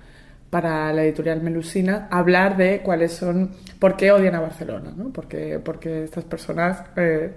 para 0.50 0.92
la 0.92 1.04
editorial 1.04 1.40
Melusina, 1.42 2.08
hablar 2.10 2.56
de 2.56 2.80
cuáles 2.80 3.12
son, 3.12 3.52
por 3.78 3.96
qué 3.96 4.10
odian 4.10 4.34
a 4.34 4.40
Barcelona, 4.40 4.92
¿no? 4.96 5.12
porque, 5.12 5.60
porque 5.64 6.02
estas 6.02 6.24
personas 6.24 6.82
eh, 6.96 7.30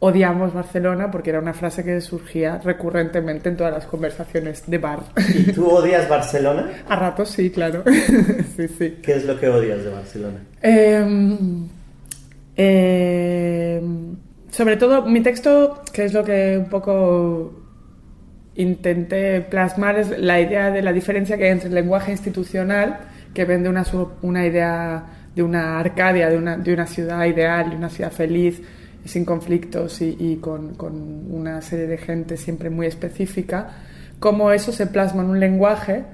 odiamos 0.00 0.54
Barcelona, 0.54 1.10
porque 1.10 1.30
era 1.30 1.40
una 1.40 1.54
frase 1.54 1.84
que 1.84 2.00
surgía 2.00 2.58
recurrentemente 2.58 3.48
en 3.48 3.56
todas 3.56 3.72
las 3.72 3.86
conversaciones 3.86 4.62
de 4.66 4.78
bar. 4.78 5.00
¿Y 5.34 5.52
tú 5.52 5.68
odias 5.68 6.08
Barcelona? 6.08 6.68
a 6.88 6.96
ratos 6.96 7.30
sí, 7.30 7.50
claro. 7.50 7.82
sí, 8.56 8.68
sí. 8.68 8.98
¿Qué 9.02 9.16
es 9.16 9.24
lo 9.24 9.38
que 9.38 9.48
odias 9.48 9.82
de 9.82 9.90
Barcelona? 9.90 10.38
Eh, 10.62 11.38
eh, 12.56 13.82
sobre 14.50 14.76
todo, 14.76 15.02
mi 15.02 15.20
texto, 15.20 15.82
que 15.92 16.04
es 16.04 16.12
lo 16.12 16.24
que 16.24 16.58
un 16.58 16.68
poco 16.68 17.62
intenté 18.54 19.40
plasmar, 19.40 19.98
es 19.98 20.18
la 20.18 20.40
idea 20.40 20.70
de 20.70 20.82
la 20.82 20.92
diferencia 20.92 21.36
que 21.36 21.44
hay 21.44 21.50
entre 21.50 21.68
el 21.68 21.74
lenguaje 21.74 22.12
institucional, 22.12 22.98
que 23.34 23.44
vende 23.44 23.68
una, 23.68 23.84
una 24.22 24.46
idea 24.46 25.04
de 25.34 25.42
una 25.42 25.78
Arcadia, 25.78 26.28
de 26.28 26.36
una, 26.36 26.56
de 26.56 26.74
una 26.74 26.86
ciudad 26.86 27.24
ideal, 27.24 27.70
de 27.70 27.76
una 27.76 27.88
ciudad 27.88 28.10
feliz, 28.10 28.60
sin 29.08 29.24
conflictos 29.24 30.00
y, 30.00 30.36
con, 30.36 30.74
con, 30.74 31.32
una 31.32 31.60
serie 31.62 31.86
de 31.86 31.98
gente 31.98 32.36
siempre 32.36 32.70
muy 32.70 32.86
específica, 32.86 33.70
cómo 34.20 34.52
eso 34.52 34.70
se 34.72 34.86
plasma 34.86 35.22
en 35.22 35.30
un 35.30 35.40
lenguaje 35.40 36.04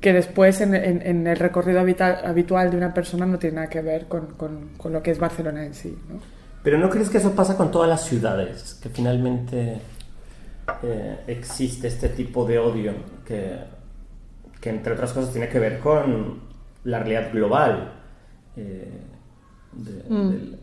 que 0.00 0.12
después 0.12 0.60
en, 0.60 0.74
en, 0.74 1.26
el 1.26 1.36
recorrido 1.36 1.80
habitual 1.80 2.70
de 2.70 2.76
una 2.76 2.94
persona 2.94 3.26
no 3.26 3.38
tiene 3.38 3.56
nada 3.56 3.68
que 3.68 3.82
ver 3.82 4.06
con, 4.06 4.26
con, 4.36 4.70
con 4.76 4.92
lo 4.92 5.02
que 5.02 5.10
es 5.10 5.18
Barcelona 5.18 5.64
en 5.64 5.74
sí. 5.74 5.96
¿no? 6.08 6.20
Pero 6.62 6.78
¿no 6.78 6.88
crees 6.88 7.10
que 7.10 7.18
eso 7.18 7.34
pasa 7.34 7.56
con 7.56 7.70
todas 7.70 7.88
las 7.88 8.04
ciudades? 8.04 8.78
Que 8.82 8.88
finalmente 8.88 9.80
eh, 10.82 11.18
existe 11.26 11.88
este 11.88 12.10
tipo 12.10 12.44
de 12.46 12.58
odio 12.58 12.92
que, 13.24 13.56
que, 14.60 14.70
entre 14.70 14.92
otras 14.92 15.12
cosas 15.12 15.32
tiene 15.32 15.48
que 15.48 15.58
ver 15.58 15.78
con 15.78 16.40
la 16.84 16.98
realidad 16.98 17.32
global 17.32 17.92
eh, 18.56 19.00
mm. 20.08 20.28
del, 20.28 20.58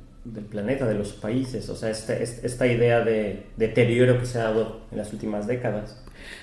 planeta, 0.49 0.85
de 0.85 0.95
los 0.95 1.13
países. 1.13 1.69
O 1.69 1.75
sea, 1.75 1.89
este, 1.89 2.21
este, 2.23 2.45
esta 2.45 2.67
idea 2.67 3.01
de 3.01 3.45
deterioro 3.57 4.19
que 4.19 4.25
se 4.25 4.39
ha 4.39 4.43
dado 4.45 4.81
en 4.91 4.97
las 4.97 5.11
últimas 5.13 5.47
décadas. 5.47 6.01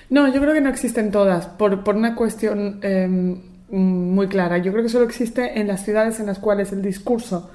No, 0.09 0.27
yo 0.33 0.41
creo 0.41 0.53
que 0.53 0.61
no 0.61 0.69
existen 0.69 1.11
todas, 1.11 1.47
por, 1.47 1.83
una 1.95 2.15
cuestión 2.15 2.79
em, 2.81 3.41
muy 3.69 4.27
clara. 4.27 4.57
Yo 4.57 4.71
creo 4.71 4.83
que 4.83 4.89
solo 4.89 5.05
existe 5.05 5.59
en 5.59 5.67
las 5.67 5.83
ciudades 5.83 6.19
en 6.19 6.27
las 6.27 6.39
cuales 6.39 6.71
el 6.71 6.81
discurso 6.81 7.49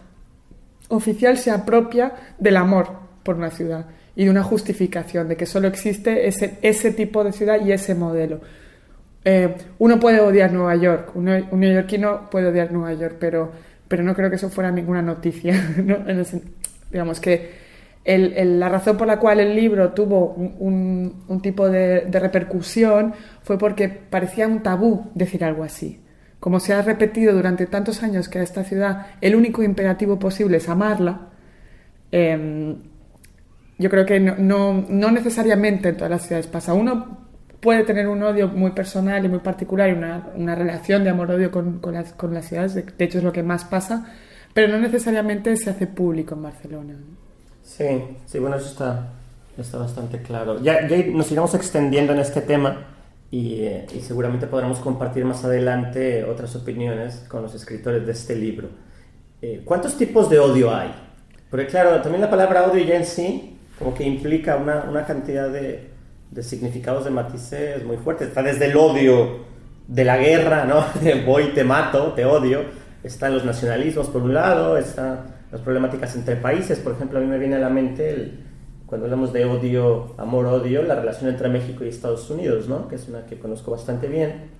oficial 0.89 1.37
se 1.39 1.51
apropia 1.51 2.15
del 2.39 2.57
amor 2.57 2.89
por 3.23 3.37
una 3.37 3.51
ciudad 3.51 3.87
y 4.17 4.25
de 4.25 4.31
una 4.31 4.43
justificación 4.43 5.29
de 5.29 5.37
que 5.37 5.47
solo 5.47 5.69
existe 5.69 6.27
ese, 6.27 6.59
ese 6.63 6.93
tipo 6.93 7.23
de 7.23 7.33
ciudad 7.33 7.65
y 7.65 7.73
ese 7.73 7.95
modelo. 7.95 8.41
Eh, 9.25 9.55
uno 9.79 10.01
puede 10.01 10.21
odiar 10.21 10.53
Nueva 10.53 10.75
York, 10.77 11.11
un, 11.15 11.25
neoyorquino 11.25 12.31
puede 12.31 12.49
odiar 12.49 12.73
Nueva 12.73 12.95
York, 12.95 13.17
pero, 13.21 13.53
pero 13.89 14.03
no 14.03 14.15
creo 14.15 14.31
que 14.31 14.37
eso 14.37 14.51
fuera 14.51 14.71
ninguna 14.71 15.03
noticia. 15.03 15.55
digamos 16.91 17.21
que 17.21 17.69
la 18.05 18.69
razón 18.69 18.97
por 18.97 19.07
la 19.07 19.19
cual 19.19 19.41
el 19.41 19.55
libro 19.55 19.91
tuvo 19.93 20.33
un, 20.33 21.41
tipo 21.43 21.69
de, 21.69 22.07
repercusión 22.11 23.13
fue 23.43 23.59
porque 23.59 23.89
parecía 23.89 24.47
un 24.47 24.63
tabú 24.63 25.11
decir 25.15 25.45
algo 25.45 25.63
así 25.63 26.01
como 26.41 26.61
se 26.61 26.73
ha 26.73 26.83
repetido 26.83 27.35
durante 27.35 27.67
tantos 27.67 28.03
años 28.03 28.29
que 28.29 28.39
a 28.39 28.43
esta 28.43 28.63
ciudad 28.63 29.09
el 29.21 29.35
único 29.35 29.63
imperativo 29.63 30.21
posible 30.21 30.59
es 30.59 30.69
amarla, 30.69 31.31
em, 32.13 32.77
yo 33.79 33.91
creo 33.91 34.07
que 34.07 34.21
no, 34.21 34.87
necesariamente 35.13 35.89
en 35.89 35.97
todas 35.97 36.11
las 36.11 36.23
ciudades 36.23 36.47
pasa. 36.47 36.75
Uno 36.75 37.28
puede 37.61 37.85
tener 37.85 38.09
un 38.09 38.23
odio 38.23 38.49
muy 38.49 38.71
personal 38.71 39.25
y 39.25 39.29
muy 39.29 39.41
particular 39.41 39.89
y 39.89 39.93
una, 39.93 40.55
relación 40.55 41.05
de 41.05 41.11
amor-odio 41.11 41.51
con, 41.51 41.81
con 41.81 41.95
las 41.95 42.49
ciudades, 42.49 42.75
de, 42.75 42.85
hecho 42.99 43.19
es 43.19 43.25
lo 43.25 43.33
que 43.33 43.43
más 43.43 43.65
pasa, 43.65 44.15
pero 44.55 44.69
no 44.69 44.79
necesariamente 44.79 45.57
se 45.57 45.71
hace 45.71 45.87
público 45.87 46.35
en 46.35 46.43
Barcelona. 46.43 46.95
Sí, 47.63 48.03
sí, 48.27 48.39
bueno, 48.39 48.57
eso 48.57 48.69
está, 48.69 49.09
está 49.57 49.79
bastante 49.79 50.23
claro. 50.23 50.61
Ya, 50.63 50.87
ya 50.89 50.97
nos 51.07 51.31
iremos 51.31 51.55
extendiendo 51.55 52.13
en 52.13 52.21
este 52.21 52.41
tema 52.41 52.87
y, 53.31 53.69
seguramente 54.01 54.47
podremos 54.47 54.79
compartir 54.79 55.25
más 55.25 55.45
adelante 55.45 56.25
otras 56.25 56.55
opiniones 56.57 57.25
con 57.29 57.43
los 57.43 57.55
escritores 57.55 58.07
de 58.07 58.13
este 58.13 58.37
libro. 58.37 58.69
Eh, 59.43 59.63
¿Cuántos 59.65 59.97
tipos 59.97 60.31
de 60.31 60.39
odio 60.39 60.75
hay? 60.75 60.93
Porque 61.51 61.67
claro, 61.67 62.01
también 62.03 62.21
la 62.21 62.31
palabra 62.31 62.67
odio 62.67 62.85
ya 62.85 62.97
en 62.97 63.05
sí 63.05 63.55
como 63.79 63.95
que 63.95 64.05
implica 64.05 64.57
una, 64.57 64.85
una 64.89 65.05
cantidad 65.05 65.49
de, 65.49 65.98
de, 66.31 66.43
significados 66.43 67.05
de 67.05 67.11
matices 67.11 67.85
muy 67.85 67.97
fuertes. 67.97 68.29
Está 68.29 68.43
desde 68.43 68.67
el 68.67 68.77
odio 68.77 69.39
de 69.87 70.05
la 70.05 70.19
guerra, 70.19 70.65
¿no? 70.65 70.85
Voy, 71.27 71.49
te 71.55 71.65
mato, 71.65 72.13
te 72.13 72.25
odio. 72.25 72.63
Están 73.03 73.35
los 73.35 73.45
nacionalismos 73.45 74.09
por 74.09 74.23
un 74.23 74.35
lado, 74.35 74.77
están 74.77 75.39
las 75.51 75.61
problemáticas 75.61 76.15
entre 76.17 76.37
países. 76.37 76.79
Por 76.79 76.93
ejemplo, 76.93 77.19
a 77.19 77.23
mí 77.23 77.29
me 77.29 77.39
viene 77.39 77.57
a 77.57 77.61
la 77.61 77.71
mente 77.71 78.11
el, 78.11 78.45
cuando 78.89 79.07
hablamos 79.07 79.33
de 79.33 79.45
odio, 79.45 80.15
amor-odio, 80.17 80.83
la 80.83 80.95
relación 80.95 81.29
entre 81.29 81.49
México 81.51 81.85
y 81.85 81.89
Estados 81.89 82.31
Unidos, 82.31 82.69
¿no? 82.69 82.89
que 82.89 82.95
es 82.95 83.07
una 83.09 83.27
que 83.27 83.39
conozco 83.39 83.71
bastante 83.71 84.09
bien. 84.09 84.51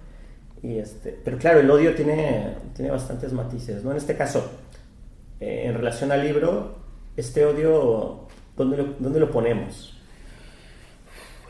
Y 0.63 0.79
este, 0.79 1.19
pero 1.25 1.39
claro, 1.39 1.61
el 1.61 1.71
odio 1.71 1.95
tiene, 1.95 2.55
tiene 2.75 2.91
bastantes 2.91 3.33
matices. 3.33 3.85
¿no? 3.85 3.91
En 3.91 3.97
este 3.97 4.17
caso, 4.17 4.45
eh, 5.41 5.63
en 5.67 5.75
relación 5.75 6.13
al 6.13 6.23
libro, 6.23 6.77
este 7.17 7.47
odio, 7.47 8.27
¿dónde 8.57 8.77
lo, 8.77 8.85
dónde 8.99 9.19
lo 9.19 9.31
ponemos? 9.31 9.98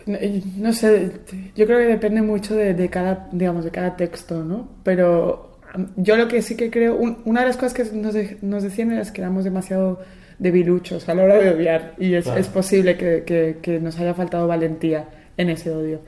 No, 0.08 0.72
sé, 0.72 1.12
yo 1.54 1.66
creo 1.66 1.78
que 1.78 1.86
depende 1.86 2.22
mucho 2.22 2.56
de, 2.56 2.74
de, 2.74 2.88
cada, 2.88 3.28
digamos, 3.32 3.64
de 3.64 3.70
cada 3.70 3.96
texto, 3.96 4.42
¿no? 4.42 4.68
Pero 4.82 5.58
yo 5.96 6.16
lo 6.16 6.28
que 6.28 6.42
sí 6.42 6.56
que 6.56 6.70
creo, 6.70 6.96
una 6.96 7.40
de 7.40 7.46
las 7.46 7.56
cosas 7.56 7.74
que 7.74 7.84
nos, 7.96 8.14
nos 8.42 8.62
decían 8.62 8.92
es 8.92 9.12
que 9.12 9.20
éramos 9.20 9.44
demasiado 9.44 10.00
debiluchos 10.38 11.08
a 11.08 11.14
la 11.14 11.24
hora 11.24 11.38
de 11.38 11.50
odiar 11.50 11.94
y 11.98 12.14
es, 12.14 12.26
es 12.26 12.46
posible 12.48 12.96
que, 12.96 13.58
que, 13.60 13.80
nos 13.80 13.98
haya 13.98 14.14
faltado 14.14 14.46
valentía 14.46 15.08
en 15.36 15.50
ese 15.50 15.70
odio. 15.70 16.00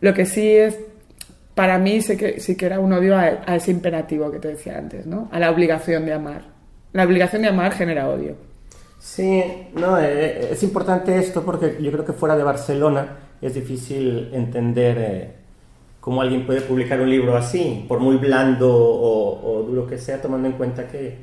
Lo 0.00 0.14
que 0.14 0.26
sí 0.26 0.48
es, 0.48 0.78
para 1.54 1.78
mí 1.78 2.00
sí 2.00 2.16
que, 2.16 2.40
sí 2.40 2.56
que 2.56 2.66
era 2.66 2.80
un 2.80 2.92
odio 2.92 3.16
a, 3.16 3.56
ese 3.56 3.70
imperativo 3.70 4.30
que 4.30 4.38
te 4.38 4.48
decía 4.48 4.78
antes, 4.78 5.06
¿no? 5.06 5.28
A 5.32 5.38
la 5.38 5.50
obligación 5.50 6.06
de 6.06 6.12
amar. 6.12 6.42
La 6.92 7.04
obligación 7.04 7.42
de 7.42 7.48
amar 7.48 7.72
genera 7.72 8.08
odio. 8.08 8.36
Sí, 8.98 9.42
no, 9.74 10.00
eh, 10.00 10.52
es 10.52 10.62
importante 10.62 11.18
esto 11.18 11.44
porque 11.44 11.76
yo 11.80 11.92
creo 11.92 12.04
que 12.04 12.12
fuera 12.14 12.36
de 12.36 12.42
Barcelona 12.42 13.23
es 13.44 13.54
difícil 13.54 14.30
entender 14.32 14.96
eh, 14.98 15.30
cómo 16.00 16.22
alguien 16.22 16.46
puede 16.46 16.62
publicar 16.62 16.98
un 17.02 17.10
libro 17.10 17.36
así, 17.36 17.84
por 17.86 18.00
muy 18.00 18.16
blando 18.16 18.70
o, 18.74 19.62
duro 19.68 19.86
que 19.86 19.98
sea, 19.98 20.20
tomando 20.22 20.48
en 20.48 20.54
cuenta 20.54 20.88
que 20.88 21.18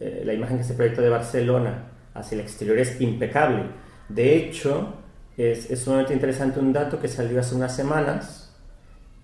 eh, 0.00 0.22
la 0.24 0.34
imagen 0.34 0.58
que 0.58 0.64
se 0.64 0.74
proyecta 0.74 1.02
de 1.02 1.08
Barcelona 1.08 1.84
hacia 2.14 2.34
el 2.34 2.40
exterior 2.40 2.76
es 2.78 3.00
impecable. 3.00 3.62
De 4.08 4.36
hecho, 4.36 4.94
es, 5.36 5.68
sumamente 5.78 6.12
interesante 6.14 6.58
un 6.58 6.72
dato 6.72 6.98
que 6.98 7.06
salió 7.06 7.38
hace 7.38 7.54
unas 7.54 7.76
semanas, 7.76 8.52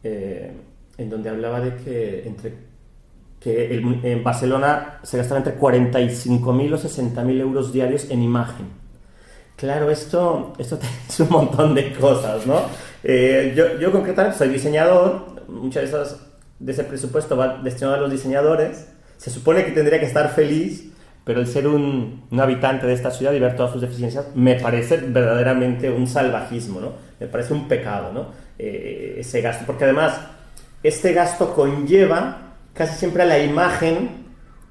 eh, 0.05 0.53
en 0.99 1.11
donde 1.11 1.29
hablaba 1.29 1.61
de 1.61 1.75
que, 1.75 2.29
entre, 2.29 2.55
en 3.45 4.23
Barcelona 4.23 5.01
se 5.03 5.17
gastaban 5.19 5.43
entre 5.45 5.61
45.000 5.61 6.73
o 6.73 6.79
60.000 6.79 7.41
euros 7.41 7.73
diarios 7.73 8.09
en 8.11 8.23
imagen. 8.23 8.82
Claro, 9.62 9.92
esto, 9.92 10.55
esto 10.59 10.77
es 11.09 11.20
un 11.20 11.29
montón 11.29 11.72
de 11.72 11.92
cosas, 11.92 12.44
¿no? 12.48 12.62
Eh, 13.05 13.55
yo, 13.57 13.79
yo 13.79 13.92
concretamente 13.92 14.37
soy 14.37 14.48
diseñador, 14.48 15.25
muchas 15.46 15.85
esas, 15.85 16.16
de 16.59 16.72
ese 16.72 16.83
presupuesto 16.83 17.37
va 17.37 17.59
destinado 17.59 17.94
a 17.94 18.01
los 18.01 18.11
diseñadores, 18.11 18.88
se 19.18 19.31
supone 19.31 19.64
que 19.64 19.70
tendría 19.70 20.01
que 20.01 20.07
estar 20.07 20.29
feliz, 20.35 20.90
pero 21.22 21.38
el 21.38 21.46
ser 21.46 21.68
un, 21.68 22.25
un, 22.29 22.40
habitante 22.40 22.88
de 22.88 22.92
esta 22.92 23.12
ciudad 23.12 23.33
y 23.35 23.38
ver 23.38 23.55
todas 23.55 23.70
sus 23.70 23.81
deficiencias 23.81 24.27
me 24.35 24.57
parece 24.57 24.96
verdaderamente 24.96 25.88
un 25.88 26.09
salvajismo, 26.09 26.81
¿no? 26.81 26.94
Me 27.20 27.29
parece 27.29 27.53
un 27.53 27.68
pecado, 27.68 28.12
¿no? 28.12 28.31
Eh, 28.59 29.14
ese 29.18 29.42
gasto, 29.42 29.62
porque 29.64 29.85
además 29.85 30.18
este 30.83 31.12
gasto 31.12 31.55
conlleva 31.55 32.57
casi 32.75 32.98
siempre 32.98 33.22
a 33.22 33.27
la 33.27 33.38
imagen 33.38 34.22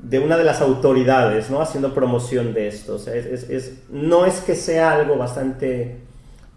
de 0.01 0.19
una 0.19 0.37
de 0.37 0.43
las 0.43 0.61
autoridades, 0.61 1.49
¿no? 1.49 1.61
Haciendo 1.61 1.93
promoción 1.93 2.53
de 2.53 2.67
esto. 2.67 2.95
O 2.95 2.99
sea, 2.99 3.15
es, 3.15 3.49
es, 3.49 3.83
no 3.89 4.25
es 4.25 4.39
que 4.41 4.55
sea 4.55 4.93
algo 4.93 5.17
bastante 5.17 5.97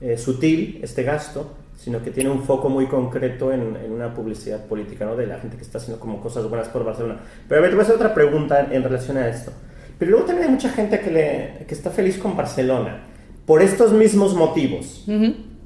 eh, 0.00 0.18
sutil 0.18 0.80
este 0.82 1.02
gasto, 1.02 1.52
sino 1.76 2.02
que 2.02 2.10
tiene 2.10 2.30
un 2.30 2.42
foco 2.42 2.68
muy 2.68 2.86
concreto 2.86 3.52
en, 3.52 3.76
en, 3.76 3.92
una 3.92 4.14
publicidad 4.14 4.64
política, 4.64 5.04
¿no? 5.04 5.16
De 5.16 5.26
la 5.26 5.38
gente 5.38 5.56
que 5.56 5.62
está 5.62 5.78
haciendo 5.78 6.00
como 6.00 6.20
cosas 6.20 6.48
buenas 6.48 6.68
por 6.68 6.84
Barcelona. 6.84 7.20
Pero 7.48 7.58
a 7.58 7.62
ver, 7.62 7.70
te 7.70 7.76
voy 7.76 7.82
a 7.82 7.84
hacer 7.84 7.96
otra 7.96 8.14
pregunta 8.14 8.68
en 8.70 8.82
relación 8.82 9.16
a 9.18 9.28
esto. 9.28 9.52
Pero 9.98 10.12
luego 10.12 10.26
también 10.26 10.48
hay 10.48 10.52
mucha 10.54 10.70
gente 10.70 11.00
que, 11.00 11.10
le, 11.10 11.64
que 11.66 11.74
está 11.74 11.90
feliz 11.90 12.18
con 12.18 12.36
Barcelona 12.36 13.04
por 13.46 13.62
estos 13.62 13.92
mismos 13.92 14.34
motivos. 14.34 15.04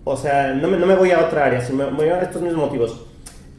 O 0.05 0.17
sea, 0.17 0.53
no 0.55 0.69
me, 0.69 0.77
no 0.77 0.87
me, 0.87 0.97
voy 0.97 1.11
a 1.13 1.21
otra 1.21 1.47
área, 1.47 1.61
sino 1.61 1.91
me 1.91 1.97
voy 1.97 2.09
a 2.09 2.23
estos 2.23 2.43
mismos 2.43 2.67
motivos. 2.67 3.05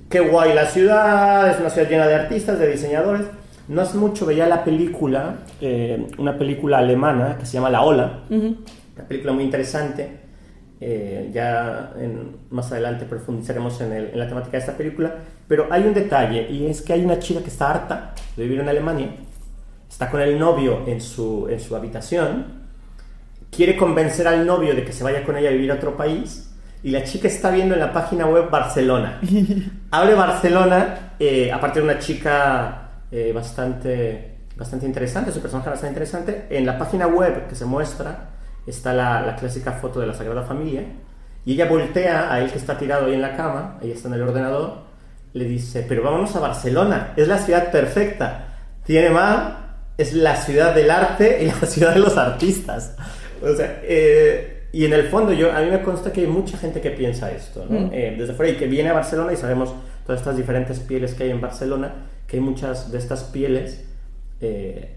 Qué 0.09 0.19
guay 0.19 0.53
la 0.53 0.65
ciudad, 0.65 1.49
es 1.49 1.59
una 1.59 1.69
ciudad 1.69 1.89
llena 1.89 2.07
de 2.07 2.15
artistas, 2.15 2.59
de 2.59 2.71
diseñadores. 2.71 3.25
No 3.69 3.81
hace 3.81 3.97
mucho 3.97 4.25
veía 4.25 4.47
la 4.47 4.63
película, 4.63 5.41
eh, 5.61 6.07
una 6.17 6.35
película 6.37 6.79
alemana 6.79 7.37
que 7.37 7.45
se 7.45 7.53
llama 7.53 7.69
La 7.69 7.83
Ola, 7.83 8.23
una 8.29 9.07
película 9.07 9.31
muy 9.31 9.43
interesante. 9.43 10.19
Eh, 10.81 11.29
ya 11.31 11.93
más 12.49 12.71
adelante 12.71 13.05
profundizaremos 13.05 13.79
en, 13.81 13.91
en, 13.91 14.17
la 14.17 14.27
temática 14.27 14.53
de 14.53 14.57
esta 14.59 14.75
película, 14.75 15.13
pero 15.47 15.67
hay 15.69 15.83
un 15.83 15.93
detalle 15.93 16.49
y 16.49 16.65
es 16.65 16.81
que 16.81 16.93
hay 16.93 17.03
una 17.03 17.19
chica 17.19 17.41
que 17.41 17.49
está 17.49 17.69
harta 17.69 18.13
de 18.35 18.43
vivir 18.43 18.61
en 18.61 18.69
Alemania, 18.69 19.09
está 19.87 20.09
con 20.09 20.21
el 20.21 20.39
novio 20.39 20.87
en 20.87 20.99
su, 20.99 21.47
en 21.49 21.59
su 21.59 21.75
habitación, 21.75 22.45
quiere 23.51 23.77
convencer 23.77 24.27
al 24.27 24.47
novio 24.47 24.73
de 24.73 24.83
que 24.83 24.93
se 24.93 25.03
vaya 25.03 25.23
con 25.23 25.37
ella 25.37 25.49
a 25.49 25.51
vivir 25.51 25.71
a 25.71 25.75
otro 25.75 25.95
país 25.95 26.49
y 26.81 26.89
la 26.89 27.03
chica 27.03 27.27
está 27.27 27.51
viendo 27.51 27.75
en 27.75 27.81
la 27.81 27.93
página 27.93 28.25
web 28.25 28.49
Barcelona. 28.49 29.19
Abre 29.91 30.15
Barcelona, 30.15 31.13
eh, 31.19 31.51
aparte 31.51 31.79
de 31.79 31.85
una 31.85 31.99
chica 31.99 32.88
eh, 33.11 33.31
bastante, 33.33 34.37
bastante 34.55 34.85
interesante, 34.85 35.31
su 35.31 35.41
personaje 35.41 35.69
bastante 35.69 35.93
interesante, 35.93 36.45
en 36.49 36.65
la 36.65 36.77
página 36.77 37.07
web 37.07 37.47
que 37.47 37.55
se 37.55 37.65
muestra 37.65 38.29
está 38.67 38.93
la, 38.93 39.35
clásica 39.39 39.73
foto 39.73 39.99
de 39.99 40.07
la 40.07 40.13
Sagrada 40.13 40.43
Familia, 40.43 40.83
y 41.45 41.53
ella 41.53 41.67
voltea 41.67 42.31
a 42.31 42.39
él 42.39 42.51
que 42.51 42.57
está 42.57 42.77
tirado 42.77 43.07
ahí 43.07 43.13
en 43.13 43.21
la 43.21 43.35
cama, 43.35 43.79
ahí 43.81 43.91
está 43.91 44.07
en 44.07 44.15
el 44.15 44.21
ordenador, 44.21 44.83
le 45.33 45.45
dice, 45.45 45.85
pero 45.87 46.03
vámonos 46.03 46.35
a 46.35 46.39
Barcelona, 46.39 47.13
es 47.15 47.27
la 47.27 47.37
ciudad 47.39 47.71
perfecta, 47.71 48.47
tiene 48.83 49.09
mar, 49.09 49.69
es 49.97 50.13
la 50.13 50.35
ciudad 50.35 50.73
del 50.73 50.89
arte 50.89 51.43
y 51.43 51.45
la 51.47 51.67
ciudad 51.67 51.93
de 51.93 51.99
los 51.99 52.17
artistas. 52.17 52.95
O 53.41 53.53
sea, 53.55 53.79
eh, 53.83 54.67
y 54.71 54.85
en 54.85 54.93
el 54.93 55.07
fondo 55.07 55.33
yo, 55.33 55.51
a 55.51 55.61
mí 55.61 55.69
me 55.69 55.81
consta 55.81 56.11
que 56.11 56.21
hay 56.21 56.27
mucha 56.27 56.57
gente 56.57 56.79
que 56.79 56.91
piensa 56.91 57.31
esto, 57.31 57.65
¿no? 57.67 57.87
Mm. 57.87 57.89
Eh, 57.93 58.15
desde 58.17 58.33
fuera 58.33 58.51
y 58.51 58.55
que 58.55 58.67
viene 58.67 58.89
a 58.89 58.93
Barcelona 58.93 59.33
y 59.33 59.37
sabemos 59.37 59.73
todas 60.05 60.21
estas 60.21 60.37
diferentes 60.37 60.79
pieles 60.79 61.13
que 61.13 61.23
hay 61.23 61.31
en 61.31 61.41
Barcelona, 61.41 61.93
que 62.29 62.37
hay 62.37 62.43
muchas 62.43 62.91
de 62.91 62.99
estas 62.99 63.23
pieles 63.23 63.85
eh, 64.39 64.95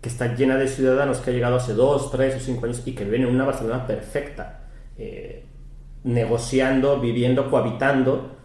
que 0.00 0.08
está 0.08 0.34
llena 0.34 0.56
de 0.56 0.68
ciudadanos 0.68 1.18
que 1.18 1.30
ha 1.30 1.32
llegado 1.32 1.56
hace 1.56 1.74
dos, 1.74 2.12
tres 2.12 2.36
o 2.36 2.40
cinco 2.40 2.66
años 2.66 2.80
y 2.86 2.92
que 2.92 3.04
viven 3.04 3.22
en 3.22 3.34
una 3.34 3.44
Barcelona 3.44 3.84
perfecta, 3.86 4.60
eh, 4.96 5.44
negociando, 6.04 7.00
viviendo, 7.00 7.50
cohabitando 7.50 8.36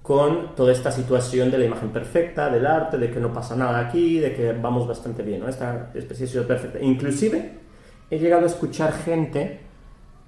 con 0.00 0.54
toda 0.54 0.72
esta 0.72 0.92
situación 0.92 1.50
de 1.50 1.58
la 1.58 1.64
imagen 1.64 1.90
perfecta, 1.90 2.48
del 2.48 2.64
arte, 2.66 2.96
de 2.96 3.10
que 3.10 3.18
no 3.18 3.32
pasa 3.32 3.56
nada 3.56 3.80
aquí, 3.80 4.20
de 4.20 4.32
que 4.32 4.52
vamos 4.52 4.86
bastante 4.86 5.24
bien, 5.24 5.40
¿no? 5.40 5.48
esta 5.48 5.90
especie 5.94 6.26
de 6.26 6.32
ciudad 6.32 6.46
perfecta. 6.46 6.78
Inclusive 6.80 7.58
he 8.10 8.18
llegado 8.18 8.44
a 8.44 8.46
escuchar 8.46 8.92
gente 8.92 9.58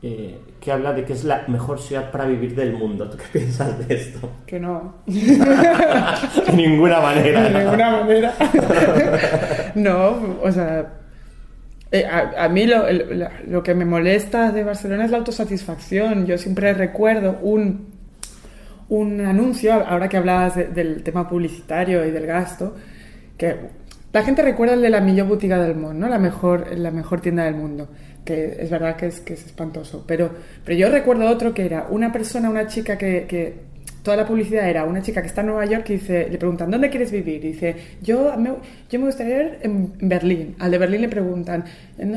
eh, 0.04 0.40
que 0.60 0.72
habla 0.72 0.92
de 0.92 1.04
que 1.04 1.12
es 1.12 1.22
la 1.22 1.44
mejor 1.46 1.78
ciudad 1.78 2.10
para 2.10 2.26
vivir 2.26 2.56
del 2.56 2.72
mundo. 2.72 3.08
¿Tú 3.08 3.16
qué 3.16 3.38
piensas 3.38 3.86
de 3.86 3.94
esto? 3.94 4.30
Que 4.44 4.58
no. 4.58 4.96
de 5.06 6.52
ninguna 6.56 7.00
manera. 7.00 7.42
De 7.42 7.62
ninguna 7.62 7.90
manera. 7.90 8.34
no, 9.76 10.38
o 10.42 10.50
sea, 10.50 10.92
eh, 11.92 12.04
a, 12.04 12.44
a, 12.44 12.48
mí 12.48 12.66
lo, 12.66 12.84
lo, 13.46 13.62
que 13.62 13.74
me 13.76 13.84
molesta 13.84 14.50
de 14.50 14.64
Barcelona 14.64 15.04
es 15.04 15.12
la 15.12 15.18
autosatisfacción. 15.18 16.26
Yo 16.26 16.36
siempre 16.36 16.74
recuerdo 16.74 17.38
un, 17.40 17.92
un 18.88 19.20
anuncio, 19.20 19.72
ahora 19.72 20.08
que 20.08 20.16
hablabas 20.16 20.56
del 20.56 21.04
tema 21.04 21.28
publicitario 21.28 22.04
y 22.04 22.10
del 22.10 22.26
gasto, 22.26 22.74
que 23.38 23.56
la 24.12 24.24
gente 24.24 24.42
recuerda 24.42 24.74
el 24.74 24.82
de 24.82 24.90
la 24.90 25.00
Millón 25.00 25.28
Boutique 25.28 25.54
del 25.54 25.76
Mundo, 25.76 25.94
¿no? 25.94 26.08
la, 26.08 26.18
mejor, 26.18 26.76
la 26.76 26.90
mejor 26.90 27.20
tienda 27.20 27.44
del 27.44 27.54
mundo 27.54 27.88
que 28.24 28.56
es 28.58 28.70
verdad 28.70 28.96
que 28.96 29.06
es, 29.06 29.20
que 29.20 29.34
es 29.34 29.46
espantoso. 29.46 30.04
Pero, 30.06 30.30
pero 30.64 30.76
yo 30.78 30.90
recuerdo 30.90 31.28
otro 31.28 31.52
que 31.54 31.64
era 31.64 31.86
una 31.90 32.12
persona, 32.12 32.50
una 32.50 32.66
chica 32.66 32.96
que, 32.96 33.26
que 33.26 33.72
toda 34.02 34.16
la 34.16 34.26
publicidad 34.26 34.68
era 34.68 34.84
una 34.84 35.00
chica 35.00 35.20
que 35.20 35.28
está 35.28 35.42
en 35.42 35.48
Nueva 35.48 35.64
York 35.64 35.88
y 35.90 35.92
dice, 35.94 36.28
le 36.28 36.36
preguntan, 36.36 36.70
¿dónde 36.70 36.90
quieres 36.90 37.12
vivir? 37.12 37.44
Y 37.44 37.52
dice, 37.52 37.76
yo 38.02 38.36
me, 38.36 38.50
yo 38.90 38.98
me 38.98 39.06
gustaría 39.06 39.42
ir 39.42 39.58
en 39.62 39.92
Berlín. 40.00 40.56
Al 40.58 40.72
de 40.72 40.78
Berlín 40.78 41.02
le 41.02 41.08
preguntan, 41.08 41.64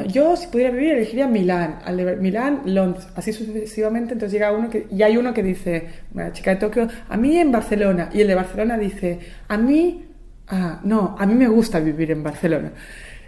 yo 0.08 0.36
si 0.36 0.48
pudiera 0.48 0.72
vivir 0.72 0.94
elegiría 0.94 1.28
Milán. 1.28 1.80
Al 1.86 1.98
de 1.98 2.16
Milán, 2.16 2.62
Londres. 2.66 3.08
Así 3.16 3.32
sucesivamente. 3.34 4.14
Entonces 4.14 4.34
llega 4.34 4.52
uno 4.52 4.70
que, 4.70 4.88
y 4.92 5.04
hay 5.04 5.18
uno 5.18 5.34
que 5.34 5.44
dice, 5.44 5.88
una 6.14 6.32
chica 6.32 6.52
de 6.52 6.58
Tokio, 6.58 6.88
a 7.08 7.18
mí 7.18 7.38
en 7.38 7.52
Barcelona. 7.52 8.10
Y 8.12 8.22
el 8.22 8.28
de 8.28 8.36
Barcelona 8.36 8.78
dice, 8.78 9.20
a 9.48 9.58
mí, 9.58 10.06
ah, 10.48 10.82
no, 10.84 11.16
a 11.20 11.26
mí 11.26 11.36
me 11.36 11.48
gusta 11.48 11.80
vivir 11.80 12.12
en 12.12 12.24
Barcelona. 12.24 12.72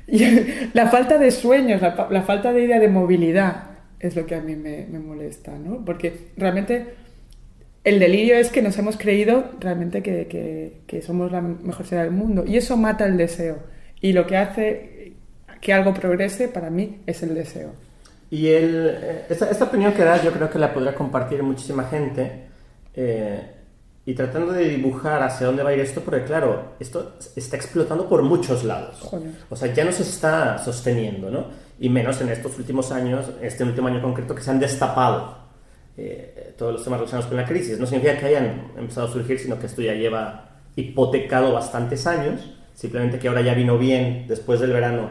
La 0.73 0.87
falta 0.87 1.17
de 1.17 1.31
sueños, 1.31 1.81
la, 1.81 2.21
falta 2.23 2.53
de 2.53 2.63
idea 2.63 2.79
de 2.79 2.87
movilidad 2.87 3.63
es 3.99 4.15
lo 4.15 4.25
que 4.25 4.35
a 4.35 4.41
mí 4.41 4.55
me, 4.55 4.85
molesta, 4.99 5.57
¿no? 5.57 5.83
Porque 5.83 6.29
realmente 6.37 6.93
el 7.83 7.99
delirio 7.99 8.35
es 8.37 8.49
que 8.49 8.61
nos 8.61 8.77
hemos 8.77 8.97
creído 8.97 9.51
realmente 9.59 10.01
que, 10.01 10.81
que, 10.87 11.01
somos 11.01 11.31
la 11.31 11.41
mejor 11.41 11.85
ciudad 11.85 12.03
del 12.03 12.13
mundo 12.13 12.45
y 12.47 12.57
eso 12.57 12.77
mata 12.77 13.05
el 13.05 13.17
deseo. 13.17 13.57
Y 13.99 14.13
lo 14.13 14.27
que 14.27 14.37
hace 14.37 15.13
que 15.59 15.73
algo 15.73 15.93
progrese 15.93 16.47
para 16.47 16.69
mí 16.69 17.01
es 17.05 17.23
el 17.23 17.33
deseo. 17.33 17.71
Y 18.29 18.47
el, 18.47 18.97
eh, 19.01 19.25
esta, 19.29 19.49
esta, 19.49 19.65
opinión 19.65 19.93
que 19.93 20.03
das 20.03 20.23
yo 20.23 20.31
creo 20.31 20.49
que 20.49 20.59
la 20.59 20.73
podrá 20.73 20.93
compartir 20.93 21.41
muchísima 21.43 21.85
gente 21.85 22.47
eh, 22.93 23.41
y 24.07 24.13
tratando 24.13 24.53
de 24.53 24.69
dibujar 24.69 25.21
hacia 25.21 25.47
dónde 25.47 25.63
va 25.63 25.71
a 25.71 25.73
ir 25.73 25.81
esto, 25.81 25.99
porque 25.99 26.23
claro, 26.23 26.75
esto 26.79 27.17
está 27.35 27.57
explotando 27.57 28.07
por 28.07 28.23
muchos 28.23 28.63
lados. 28.63 29.05
O 29.49 29.55
sea, 29.57 29.73
ya 29.73 29.83
no 29.83 29.91
se 29.91 30.03
está 30.03 30.57
sosteniendo, 30.59 31.29
¿no? 31.29 31.47
Y 31.77 31.89
menos 31.89 32.21
en 32.21 32.29
estos 32.29 32.57
últimos 32.57 32.93
años, 32.93 33.25
este 33.41 33.65
último 33.65 33.89
año 33.89 34.01
concreto, 34.01 34.33
que 34.33 34.41
se 34.41 34.49
han 34.49 34.61
destapado 34.61 35.39
eh, 35.97 36.53
todos 36.57 36.71
los 36.71 36.85
temas 36.85 37.01
relacionados 37.01 37.27
con 37.27 37.35
la 37.35 37.45
crisis. 37.45 37.77
No 37.79 37.85
significa 37.85 38.17
que 38.17 38.27
hayan 38.27 38.71
empezado 38.77 39.07
a 39.07 39.11
surgir, 39.11 39.39
sino 39.39 39.59
que 39.59 39.65
esto 39.65 39.81
ya 39.81 39.93
lleva 39.93 40.51
hipotecado 40.77 41.51
bastantes 41.51 42.07
años, 42.07 42.55
simplemente 42.75 43.19
que 43.19 43.27
ahora 43.27 43.41
ya 43.41 43.55
vino 43.55 43.77
bien, 43.77 44.23
después 44.25 44.61
del 44.61 44.71
verano, 44.71 45.09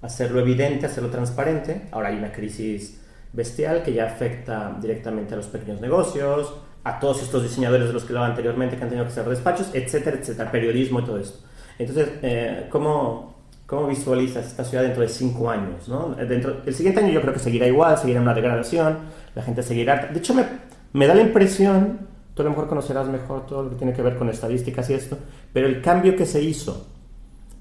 hacerlo 0.00 0.40
evidente, 0.40 0.86
hacerlo 0.86 1.10
transparente. 1.10 1.82
Ahora 1.90 2.08
hay 2.08 2.16
una 2.16 2.32
crisis 2.32 2.98
bestial 3.30 3.82
que 3.82 3.92
ya 3.92 4.06
afecta 4.06 4.74
directamente 4.80 5.34
a 5.34 5.36
los 5.36 5.48
pequeños 5.48 5.82
negocios, 5.82 6.54
a 6.88 6.98
todos 6.98 7.22
estos 7.22 7.42
diseñadores 7.42 7.88
de 7.88 7.92
los 7.92 8.02
que 8.02 8.08
hablaba 8.08 8.28
anteriormente 8.28 8.76
que 8.76 8.82
han 8.82 8.88
tenido 8.88 9.04
que 9.04 9.12
hacer 9.12 9.28
despachos, 9.28 9.70
etcétera, 9.74 10.16
etcétera, 10.18 10.50
periodismo 10.50 11.00
y 11.00 11.04
todo 11.04 11.18
esto. 11.18 11.38
Entonces, 11.78 12.08
eh, 12.22 12.66
¿cómo, 12.70 13.34
¿cómo, 13.66 13.86
visualizas 13.88 14.46
esta 14.46 14.64
ciudad 14.64 14.84
dentro 14.84 15.02
de 15.02 15.08
cinco 15.08 15.50
años? 15.50 15.86
¿no? 15.86 16.14
Dentro, 16.14 16.62
el 16.64 16.74
siguiente 16.74 17.00
año 17.00 17.12
yo 17.12 17.20
creo 17.20 17.34
que 17.34 17.40
seguirá 17.40 17.66
igual, 17.66 17.98
seguirá 17.98 18.22
una 18.22 18.32
degradación, 18.32 18.96
la 19.34 19.42
gente 19.42 19.62
seguirá... 19.62 20.06
De 20.06 20.18
hecho, 20.18 20.32
me, 20.32 20.46
me 20.94 21.06
da 21.06 21.14
la 21.14 21.20
impresión, 21.20 22.06
tú 22.32 22.40
a 22.40 22.44
lo 22.44 22.50
mejor 22.50 22.68
conocerás 22.68 23.06
mejor 23.08 23.44
todo 23.44 23.64
lo 23.64 23.70
que 23.70 23.76
tiene 23.76 23.92
que 23.92 24.00
ver 24.00 24.16
con 24.16 24.30
estadísticas 24.30 24.88
y 24.88 24.94
esto, 24.94 25.18
pero 25.52 25.66
el 25.66 25.82
cambio 25.82 26.16
que 26.16 26.24
se 26.24 26.40
hizo 26.42 26.86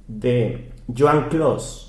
de 0.08 0.72
Joan 0.98 1.28
Clos 1.28 1.87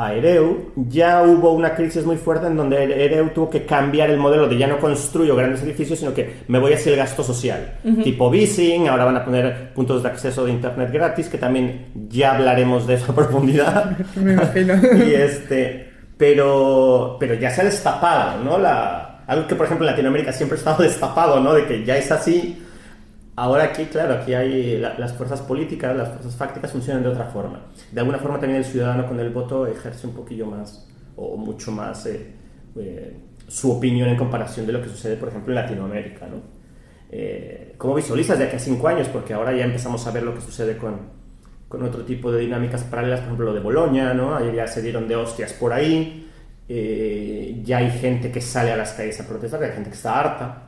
a 0.00 0.14
Ereu, 0.14 0.70
ya 0.76 1.24
hubo 1.24 1.50
una 1.50 1.74
crisis 1.74 2.04
muy 2.04 2.16
fuerte 2.16 2.46
en 2.46 2.56
donde 2.56 2.84
Ereu 3.04 3.30
tuvo 3.30 3.50
que 3.50 3.66
cambiar 3.66 4.10
el 4.10 4.16
modelo 4.16 4.46
de 4.46 4.56
ya 4.56 4.68
no 4.68 4.78
construyo 4.78 5.34
grandes 5.34 5.60
edificios, 5.64 5.98
sino 5.98 6.14
que 6.14 6.36
me 6.46 6.60
voy 6.60 6.72
hacia 6.72 6.92
el 6.92 6.98
gasto 6.98 7.24
social, 7.24 7.78
tipo 8.04 8.30
Bising, 8.30 8.86
ahora 8.86 9.06
van 9.06 9.16
a 9.16 9.24
poner 9.24 9.72
puntos 9.74 10.04
de 10.04 10.08
acceso 10.08 10.44
de 10.44 10.52
internet 10.52 10.92
gratis, 10.92 11.28
que 11.28 11.36
también 11.36 11.86
ya 12.08 12.36
hablaremos 12.36 12.86
de 12.86 12.94
eso 12.94 13.10
a 13.10 13.14
profundidad. 13.16 13.98
me 14.14 14.34
imagino. 14.34 14.74
y 15.04 15.14
este, 15.14 15.90
pero, 16.16 17.16
pero 17.18 17.34
ya 17.34 17.50
se 17.50 17.62
ha 17.62 17.64
destapado, 17.64 18.44
¿no? 18.44 18.56
La, 18.56 19.24
algo 19.26 19.48
que, 19.48 19.56
por 19.56 19.66
ejemplo, 19.66 19.84
en 19.84 19.90
Latinoamérica 19.90 20.32
siempre 20.32 20.54
ha 20.54 20.60
estado 20.60 20.84
destapado, 20.84 21.40
¿no? 21.40 21.54
De 21.54 21.66
que 21.66 21.84
ya 21.84 21.96
es 21.96 22.12
así, 22.12 22.56
Ahora 23.38 23.62
aquí, 23.62 23.84
claro, 23.84 24.14
aquí 24.14 24.34
hay 24.34 24.78
las 24.78 25.12
fuerzas 25.12 25.40
políticas, 25.42 25.96
las 25.96 26.08
fuerzas 26.08 26.34
fácticas 26.34 26.72
funcionan 26.72 27.04
de 27.04 27.10
otra 27.10 27.26
forma. 27.26 27.66
De 27.92 28.00
alguna 28.00 28.18
forma 28.18 28.40
también 28.40 28.58
el 28.58 28.64
ciudadano 28.64 29.06
con 29.06 29.20
el 29.20 29.30
voto 29.30 29.64
ejerce 29.64 30.08
un 30.08 30.12
poquillo 30.12 30.44
más 30.46 30.88
o 31.14 31.36
mucho 31.36 31.70
más 31.70 32.04
eh, 32.06 32.32
eh, 32.74 33.16
su 33.46 33.70
opinión 33.70 34.08
en 34.08 34.16
comparación 34.16 34.66
de 34.66 34.72
lo 34.72 34.82
que 34.82 34.88
sucede, 34.88 35.16
por 35.16 35.28
ejemplo, 35.28 35.52
en 35.52 35.54
Latinoamérica. 35.54 36.26
¿no? 36.26 36.42
Eh, 37.12 37.76
¿Cómo 37.78 37.94
visualizas 37.94 38.40
de 38.40 38.46
aquí 38.46 38.56
a 38.56 38.58
cinco 38.58 38.88
años? 38.88 39.06
Porque 39.06 39.34
ahora 39.34 39.56
ya 39.56 39.66
empezamos 39.66 40.04
a 40.04 40.10
ver 40.10 40.24
lo 40.24 40.34
que 40.34 40.40
sucede 40.40 40.76
con, 40.76 40.98
con 41.68 41.84
otro 41.84 42.04
tipo 42.04 42.32
de 42.32 42.40
dinámicas 42.40 42.82
paralelas, 42.82 43.20
por 43.20 43.26
ejemplo, 43.26 43.46
lo 43.46 43.54
de 43.54 43.60
Boloña, 43.60 44.14
¿no? 44.14 44.34
Ayer 44.34 44.56
ya 44.56 44.66
se 44.66 44.82
dieron 44.82 45.06
de 45.06 45.14
hostias 45.14 45.52
por 45.52 45.72
ahí, 45.72 46.28
ya 47.62 47.78
hay 47.78 47.90
gente 48.00 48.32
que 48.32 48.40
sale 48.40 48.72
a 48.72 48.76
las 48.76 48.94
calles 48.94 49.20
a 49.20 49.28
protestar, 49.28 49.62
hay 49.62 49.70
gente 49.70 49.90
que 49.90 49.96
está 49.96 50.18
harta. 50.18 50.67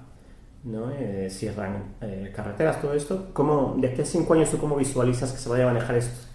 ¿No? 0.65 0.91
Eh, 0.91 1.29
cierran 1.31 1.95
eh, 2.01 2.33
carreteras, 2.35 2.81
todo 2.81 2.95
esto. 2.95 3.31
¿Cómo, 3.33 3.77
¿De 3.79 3.89
aquí 3.89 4.03
cinco 4.05 4.35
años 4.35 4.51
tú 4.51 4.59
cómo 4.59 4.77
visualizas 4.77 5.33
que 5.33 5.39
se 5.39 5.49
vaya 5.49 5.65
a 5.65 5.73
manejar 5.73 5.97
esto? 5.97 6.27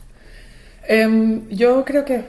Em, 0.87 1.47
yo 1.49 1.83
creo 1.83 2.05
que 2.05 2.23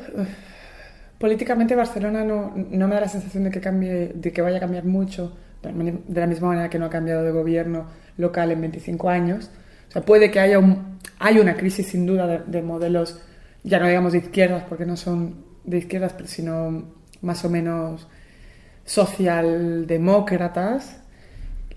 políticamente 1.19 1.75
Barcelona 1.75 2.25
no, 2.25 2.53
no, 2.55 2.89
me 2.89 2.95
da 2.95 3.03
la 3.03 3.09
sensación 3.09 3.45
de 3.45 3.51
que, 3.51 3.61
cambie, 3.61 4.13
de 4.15 4.33
que 4.33 4.43
vaya 4.43 4.59
a 4.59 4.61
cambiar 4.61 4.85
mucho, 4.85 5.37
de 5.63 6.21
la 6.21 6.27
misma 6.27 6.49
manera 6.49 6.71
que 6.71 6.79
no 6.79 6.87
ha 6.87 6.91
cambiado 6.91 7.25
de 7.25 7.33
gobierno 7.33 7.87
local 8.17 8.53
en 8.53 8.61
25 8.61 9.09
años. 9.09 9.51
O 9.89 9.93
sea, 9.93 10.03
puede 10.03 10.31
que 10.31 10.41
haya 10.41 10.59
un, 10.59 10.99
hay 11.19 11.39
una 11.39 11.57
crisis 11.57 11.89
sin 11.89 12.07
duda 12.07 12.27
de, 12.27 12.39
de 12.47 12.63
modelos, 12.63 13.21
ya 13.65 13.79
no 13.79 13.89
digamos 13.89 14.13
de 14.13 14.19
izquierdas, 14.19 14.65
porque 14.69 14.87
no 14.87 14.97
son 14.97 15.45
de 15.65 15.79
izquierdas, 15.79 16.15
sino 16.27 16.85
más 17.21 17.45
o 17.45 17.51
menos 17.51 18.07
socialdemócratas, 18.85 21.01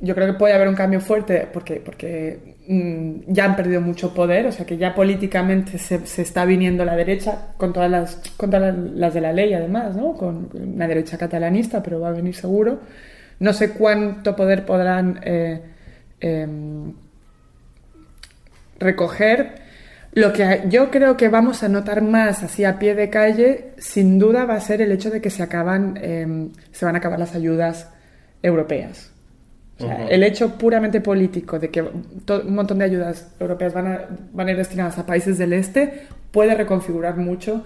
yo 0.01 0.15
creo 0.15 0.27
que 0.27 0.33
puede 0.33 0.53
haber 0.53 0.67
un 0.67 0.75
cambio 0.75 1.01
fuerte 1.01 1.47
porque, 1.51 1.81
porque 1.83 2.55
mm, 2.67 3.31
ya 3.31 3.45
han 3.45 3.55
perdido 3.55 3.81
mucho 3.81 4.13
poder, 4.13 4.45
o 4.45 4.51
sea 4.51 4.65
que 4.65 4.77
ya 4.77 4.95
políticamente 4.95 5.77
se, 5.77 6.05
se 6.05 6.21
está 6.21 6.45
viniendo 6.45 6.85
la 6.85 6.95
derecha 6.95 7.49
con 7.57 7.73
todas 7.73 7.91
las, 7.91 8.15
con 8.37 8.49
las 8.51 9.13
de 9.13 9.21
la 9.21 9.33
ley 9.33 9.53
además, 9.53 9.95
¿no? 9.95 10.13
con 10.13 10.49
una 10.53 10.87
derecha 10.87 11.17
catalanista, 11.17 11.83
pero 11.83 11.99
va 11.99 12.09
a 12.09 12.13
venir 12.13 12.35
seguro. 12.35 12.79
No 13.39 13.53
sé 13.53 13.71
cuánto 13.71 14.35
poder 14.35 14.65
podrán 14.65 15.19
eh, 15.23 15.61
em, 16.19 16.93
recoger. 18.79 19.69
Lo 20.13 20.33
que 20.33 20.63
yo 20.69 20.89
creo 20.89 21.15
que 21.15 21.29
vamos 21.29 21.63
a 21.63 21.69
notar 21.69 22.01
más 22.01 22.43
así 22.43 22.65
a 22.65 22.79
pie 22.79 22.95
de 22.95 23.09
calle, 23.09 23.71
sin 23.77 24.19
duda, 24.19 24.45
va 24.45 24.55
a 24.55 24.61
ser 24.61 24.81
el 24.81 24.91
hecho 24.91 25.09
de 25.09 25.21
que 25.21 25.29
se 25.29 25.43
acaban, 25.43 25.97
em, 26.01 26.51
se 26.71 26.85
van 26.85 26.95
a 26.95 26.97
acabar 26.97 27.19
las 27.19 27.35
ayudas 27.35 27.89
europeas. 28.41 29.11
El 29.79 30.23
hecho 30.23 30.57
puramente 30.57 31.01
político 31.01 31.57
de 31.57 31.69
que 31.69 31.81
un 31.81 32.55
montón 32.55 32.79
de 32.79 32.85
ayudas 32.85 33.31
europeas 33.39 33.73
van 33.73 33.87
a, 33.87 34.05
van 34.33 34.47
a 34.47 34.51
ir 34.51 34.57
destinadas 34.57 34.97
a 34.97 35.05
países 35.05 35.37
del 35.37 35.53
este 35.53 36.07
puede 36.31 36.55
reconfigurar 36.55 37.17
mucho. 37.17 37.65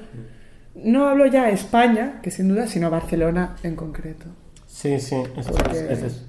No 0.75 1.07
hablo 1.07 1.25
ya 1.25 1.45
de 1.45 1.53
España, 1.53 2.19
que 2.21 2.31
sin 2.31 2.47
duda, 2.49 2.67
sino 2.67 2.89
Barcelona 2.89 3.55
en 3.63 3.75
concreto. 3.75 4.25
Sí, 4.67 4.99
sí, 4.99 5.15
es, 5.37 6.25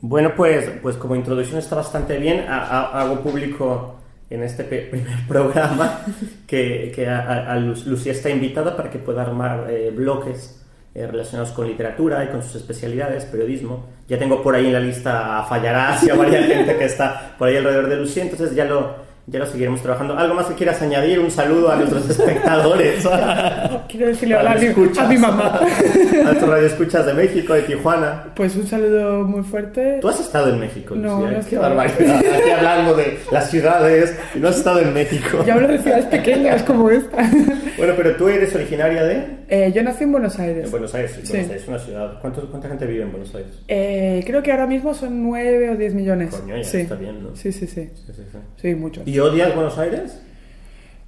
Bueno, 0.00 0.34
pues, 0.36 0.70
pues 0.82 0.96
como 0.96 1.16
introducción 1.16 1.58
está 1.58 1.76
bastante 1.76 2.18
bien. 2.18 2.44
hago 2.48 3.20
público 3.20 3.96
en 4.30 4.42
este 4.44 4.64
primer 4.64 5.06
programa 5.28 6.02
que, 6.46 6.92
que 6.94 7.08
a, 7.08 7.56
Lucía 7.56 8.12
está 8.12 8.30
invitada 8.30 8.76
para 8.76 8.90
que 8.90 8.98
pueda 8.98 9.22
armar 9.22 9.66
eh, 9.70 9.90
bloques 9.94 10.60
eh, 10.94 11.06
relacionados 11.06 11.52
con 11.52 11.68
literatura 11.68 12.24
y 12.24 12.28
con 12.28 12.42
sus 12.42 12.56
especialidades, 12.56 13.24
periodismo. 13.24 13.86
Ya 14.08 14.18
tengo 14.18 14.42
por 14.42 14.56
ahí 14.56 14.66
en 14.66 14.72
la 14.72 14.80
lista 14.80 15.38
a 15.38 15.44
Fallarás 15.44 16.02
y 16.06 16.10
a 16.10 16.14
varias 16.14 16.46
gente 16.46 16.76
que 16.76 16.84
está 16.84 17.36
por 17.38 17.48
ahí 17.48 17.56
alrededor 17.56 17.88
de 17.88 17.96
Lucía, 17.96 18.24
entonces 18.24 18.54
ya 18.54 18.64
lo, 18.64 18.96
ya 19.26 19.38
lo 19.38 19.46
seguiremos 19.46 19.80
trabajando. 19.82 20.18
¿Algo 20.18 20.34
más 20.34 20.46
que 20.46 20.54
quieras 20.54 20.82
añadir? 20.82 21.20
Un 21.20 21.30
saludo 21.30 21.70
a 21.70 21.76
nuestros 21.76 22.10
espectadores. 22.10 23.04
Quiero 23.90 24.06
decirle 24.06 24.36
hola 24.36 24.52
a, 24.52 25.08
mi, 25.08 25.18
mamá. 25.18 25.56
A 26.26 26.34
tus 26.34 26.48
radioescuchas 26.48 27.06
de 27.06 27.14
México, 27.14 27.54
de 27.54 27.62
Tijuana. 27.62 28.26
Pues 28.36 28.54
un 28.54 28.64
saludo 28.66 29.24
muy 29.24 29.42
fuerte. 29.42 29.98
¿Tú 30.00 30.08
has 30.08 30.20
estado 30.20 30.50
en 30.50 30.60
México, 30.60 30.94
No, 30.94 31.28
no 31.28 31.40
Qué 31.48 31.58
barbaridad. 31.58 32.18
Aquí 32.18 32.50
hablando 32.50 32.94
de 32.94 33.18
las 33.32 33.50
ciudades 33.50 34.16
y 34.34 34.38
no 34.38 34.48
has 34.48 34.58
estado 34.58 34.80
en 34.80 34.94
México. 34.94 35.44
Yo 35.44 35.54
hablo 35.54 35.66
de 35.66 35.78
ciudades 35.78 36.06
pequeñas 36.06 36.62
como 36.62 36.90
esta. 36.90 37.28
Bueno, 37.80 37.94
pero 37.96 38.14
tú 38.14 38.28
eres 38.28 38.54
originaria 38.54 39.02
de... 39.04 39.24
Eh, 39.48 39.72
yo 39.74 39.82
nací 39.82 40.04
en 40.04 40.12
Buenos 40.12 40.38
Aires. 40.38 40.66
En 40.66 40.70
Buenos 40.70 40.94
Aires, 40.94 41.12
sí. 41.12 41.32
Buenos 41.32 41.48
Aires 41.48 41.62
es 41.62 41.68
una 41.68 41.78
ciudad. 41.78 42.20
¿Cuánta 42.20 42.68
gente 42.68 42.84
vive 42.84 43.04
en 43.04 43.10
Buenos 43.10 43.34
Aires? 43.34 43.52
Eh, 43.68 44.22
creo 44.26 44.42
que 44.42 44.50
ahora 44.50 44.66
mismo 44.66 44.92
son 44.92 45.22
9 45.22 45.70
o 45.70 45.76
10 45.76 45.94
millones. 45.94 46.34
Coño, 46.34 46.56
ya 46.56 46.60
está 46.60 46.94
bien, 46.94 47.22
¿no? 47.22 47.34
Sí, 47.34 47.52
sí, 47.52 47.66
sí. 47.66 47.88
Sí, 47.94 48.12
sí, 48.12 48.22
sí. 48.30 48.38
sí 48.60 48.74
mucho. 48.74 49.02
¿Y 49.06 49.18
odias 49.18 49.54
Buenos 49.54 49.78
Aires? 49.78 50.20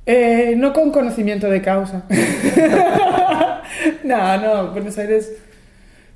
Eh, 0.06 0.54
no 0.56 0.72
con 0.72 0.90
conocimiento 0.90 1.48
de 1.48 1.62
causa. 1.62 2.04
no, 4.04 4.38
no, 4.38 4.72
Buenos 4.72 4.98
Aires... 4.98 5.32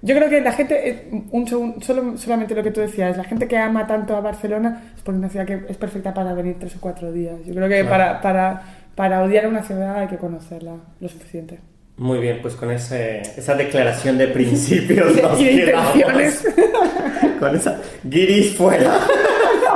Yo 0.02 0.14
creo 0.14 0.28
que 0.28 0.40
la 0.40 0.52
gente, 0.52 0.88
eh, 0.88 1.08
un 1.30 1.48
solo, 1.48 1.74
solamente 2.16 2.54
lo 2.54 2.62
que 2.62 2.70
tú 2.70 2.80
decías, 2.80 3.16
la 3.16 3.24
gente 3.24 3.48
que 3.48 3.56
ama 3.56 3.86
tanto 3.86 4.14
a 4.14 4.20
Barcelona 4.20 4.92
es 4.94 5.02
porque 5.02 5.18
una 5.18 5.28
ciudad 5.28 5.46
que 5.46 5.62
es 5.68 5.76
perfecta 5.76 6.14
para 6.14 6.32
venir 6.32 6.56
tres 6.60 6.76
o 6.76 6.80
cuatro 6.80 7.10
días. 7.10 7.34
Yo 7.44 7.54
creo 7.54 7.68
que 7.68 7.82
para, 7.84 8.20
para, 8.20 8.62
para 8.94 9.24
odiar 9.24 9.48
una 9.48 9.62
ciudad 9.64 9.96
hay 9.96 10.06
que 10.06 10.16
conocerla 10.16 10.74
lo 11.00 11.08
suficiente. 11.08 11.58
Muy 11.96 12.18
bien, 12.18 12.40
pues 12.42 12.54
con 12.54 12.70
ese, 12.70 13.22
esa 13.36 13.54
declaración 13.54 14.18
de 14.18 14.28
principios 14.28 15.16
nos 15.22 15.40
y 15.40 15.48
intenciones. 15.48 16.46
Con 17.40 17.54
esa 17.54 17.80
guiris 18.04 18.54
fuera. 18.54 19.00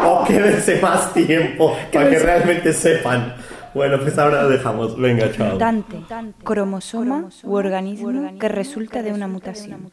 o 0.05 0.25
quédense 0.25 0.81
más 0.81 1.13
tiempo 1.13 1.77
para 1.93 2.11
que 2.11 2.19
realmente 2.19 2.73
sepan. 2.73 3.35
Bueno, 3.75 3.99
pues 4.01 4.19
ahora 4.19 4.43
lo 4.43 4.49
dejamos. 4.49 4.99
Venga, 4.99 5.31
chao. 5.33 5.59
Dante, 5.59 6.03
cromosoma 6.45 7.29
u 7.45 7.55
organismo 7.55 8.39
que 8.39 8.49
resulta 8.49 9.03
de 9.03 9.13
una 9.13 9.29
mutación. 9.29 9.91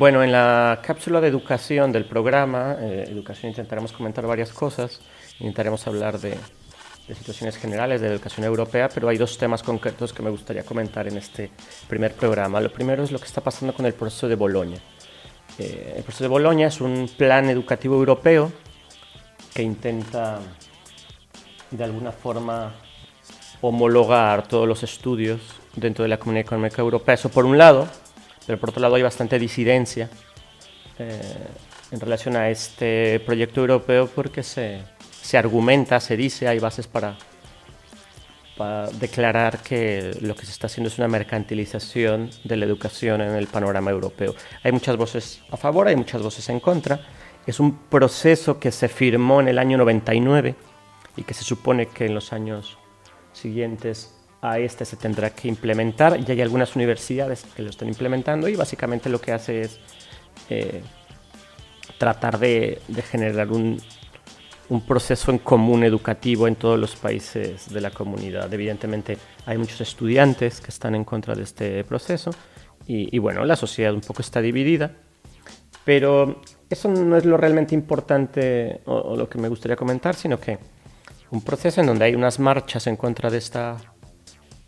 Bueno, 0.00 0.22
en 0.22 0.32
la 0.32 0.80
cápsula 0.82 1.20
de 1.20 1.28
educación 1.28 1.92
del 1.92 2.06
programa, 2.06 2.74
eh, 2.80 3.04
educación 3.06 3.50
intentaremos 3.50 3.92
comentar 3.92 4.26
varias 4.26 4.50
cosas. 4.50 4.98
intentaremos 5.40 5.86
hablar 5.86 6.18
de, 6.18 6.38
de 7.06 7.14
situaciones 7.14 7.58
generales 7.58 8.00
de 8.00 8.08
la 8.08 8.14
educación 8.14 8.46
europea, 8.46 8.88
pero 8.88 9.10
hay 9.10 9.18
dos 9.18 9.36
temas 9.36 9.62
concretos 9.62 10.14
que 10.14 10.22
me 10.22 10.30
gustaría 10.30 10.62
comentar 10.62 11.06
en 11.06 11.18
este 11.18 11.50
primer 11.86 12.14
programa. 12.14 12.62
Lo 12.62 12.72
primero 12.72 13.02
es 13.02 13.12
lo 13.12 13.18
que 13.18 13.26
está 13.26 13.42
pasando 13.42 13.74
con 13.74 13.84
el 13.84 13.92
proceso 13.92 14.26
de 14.26 14.36
Bolonia. 14.36 14.78
Eh, 15.58 15.92
el 15.98 16.02
proceso 16.02 16.24
de 16.24 16.28
Bolonia 16.28 16.68
es 16.68 16.80
un 16.80 17.06
plan 17.18 17.50
educativo 17.50 17.94
europeo 17.96 18.50
que 19.52 19.62
intenta 19.62 20.38
de 21.70 21.84
alguna 21.84 22.12
forma 22.12 22.72
homologar 23.60 24.48
todos 24.48 24.66
los 24.66 24.82
estudios 24.82 25.42
dentro 25.76 26.04
de 26.04 26.08
la 26.08 26.16
Comunidad 26.16 26.46
Económica 26.46 26.80
Europea. 26.80 27.16
Eso 27.16 27.28
por 27.28 27.44
un 27.44 27.58
lado, 27.58 27.86
pero 28.46 28.58
por 28.58 28.70
otro 28.70 28.82
lado 28.82 28.94
hay 28.94 29.02
bastante 29.02 29.38
disidencia 29.38 30.08
eh, 30.98 31.20
en 31.90 32.00
relación 32.00 32.36
a 32.36 32.50
este 32.50 33.20
proyecto 33.20 33.60
europeo 33.60 34.06
porque 34.06 34.42
se, 34.42 34.82
se 35.22 35.38
argumenta, 35.38 36.00
se 36.00 36.16
dice, 36.16 36.46
hay 36.48 36.58
bases 36.58 36.86
para, 36.86 37.16
para 38.56 38.90
declarar 38.90 39.62
que 39.62 40.16
lo 40.20 40.34
que 40.34 40.46
se 40.46 40.52
está 40.52 40.66
haciendo 40.66 40.88
es 40.88 40.98
una 40.98 41.08
mercantilización 41.08 42.30
de 42.44 42.56
la 42.56 42.64
educación 42.64 43.20
en 43.22 43.34
el 43.34 43.46
panorama 43.46 43.90
europeo. 43.90 44.34
Hay 44.62 44.72
muchas 44.72 44.96
voces 44.96 45.42
a 45.50 45.56
favor, 45.56 45.88
hay 45.88 45.96
muchas 45.96 46.22
voces 46.22 46.48
en 46.48 46.60
contra. 46.60 47.00
Es 47.46 47.58
un 47.58 47.76
proceso 47.88 48.60
que 48.60 48.70
se 48.70 48.88
firmó 48.88 49.40
en 49.40 49.48
el 49.48 49.58
año 49.58 49.78
99 49.78 50.54
y 51.16 51.22
que 51.22 51.34
se 51.34 51.42
supone 51.42 51.86
que 51.86 52.06
en 52.06 52.14
los 52.14 52.32
años 52.32 52.78
siguientes 53.32 54.19
a 54.42 54.58
este 54.58 54.84
se 54.84 54.96
tendrá 54.96 55.30
que 55.30 55.48
implementar. 55.48 56.18
Ya 56.24 56.34
hay 56.34 56.40
algunas 56.40 56.74
universidades 56.76 57.44
que 57.54 57.62
lo 57.62 57.70
están 57.70 57.88
implementando 57.88 58.48
y 58.48 58.56
básicamente 58.56 59.08
lo 59.08 59.20
que 59.20 59.32
hace 59.32 59.62
es 59.62 59.80
eh, 60.48 60.82
tratar 61.98 62.38
de, 62.38 62.80
generar 63.10 63.50
un, 63.50 63.80
un, 64.68 64.80
proceso 64.86 65.30
en 65.30 65.38
común 65.38 65.84
educativo 65.84 66.48
en 66.48 66.56
todos 66.56 66.78
los 66.78 66.96
países 66.96 67.72
de 67.72 67.80
la 67.80 67.90
comunidad. 67.90 68.52
Evidentemente 68.52 69.18
hay 69.44 69.58
muchos 69.58 69.80
estudiantes 69.82 70.60
que 70.60 70.68
están 70.68 70.94
en 70.94 71.04
contra 71.04 71.34
de 71.34 71.42
este 71.42 71.84
proceso 71.84 72.30
y, 72.86 73.18
bueno, 73.18 73.44
la 73.44 73.54
sociedad 73.54 73.94
un 73.94 74.00
poco 74.00 74.20
está 74.20 74.40
dividida, 74.40 74.90
pero 75.84 76.40
eso 76.68 76.88
no 76.88 77.16
es 77.16 77.24
lo 77.24 77.36
realmente 77.36 77.72
importante 77.72 78.80
o 78.84 79.14
lo 79.14 79.28
que 79.28 79.38
me 79.38 79.48
gustaría 79.48 79.76
comentar, 79.76 80.16
sino 80.16 80.40
que 80.40 80.58
un 81.30 81.42
proceso 81.42 81.80
en 81.80 81.86
donde 81.86 82.06
hay 82.06 82.14
unas 82.14 82.40
marchas 82.40 82.88
en 82.88 82.96
contra 82.96 83.30
de 83.30 83.38
esta, 83.38 83.76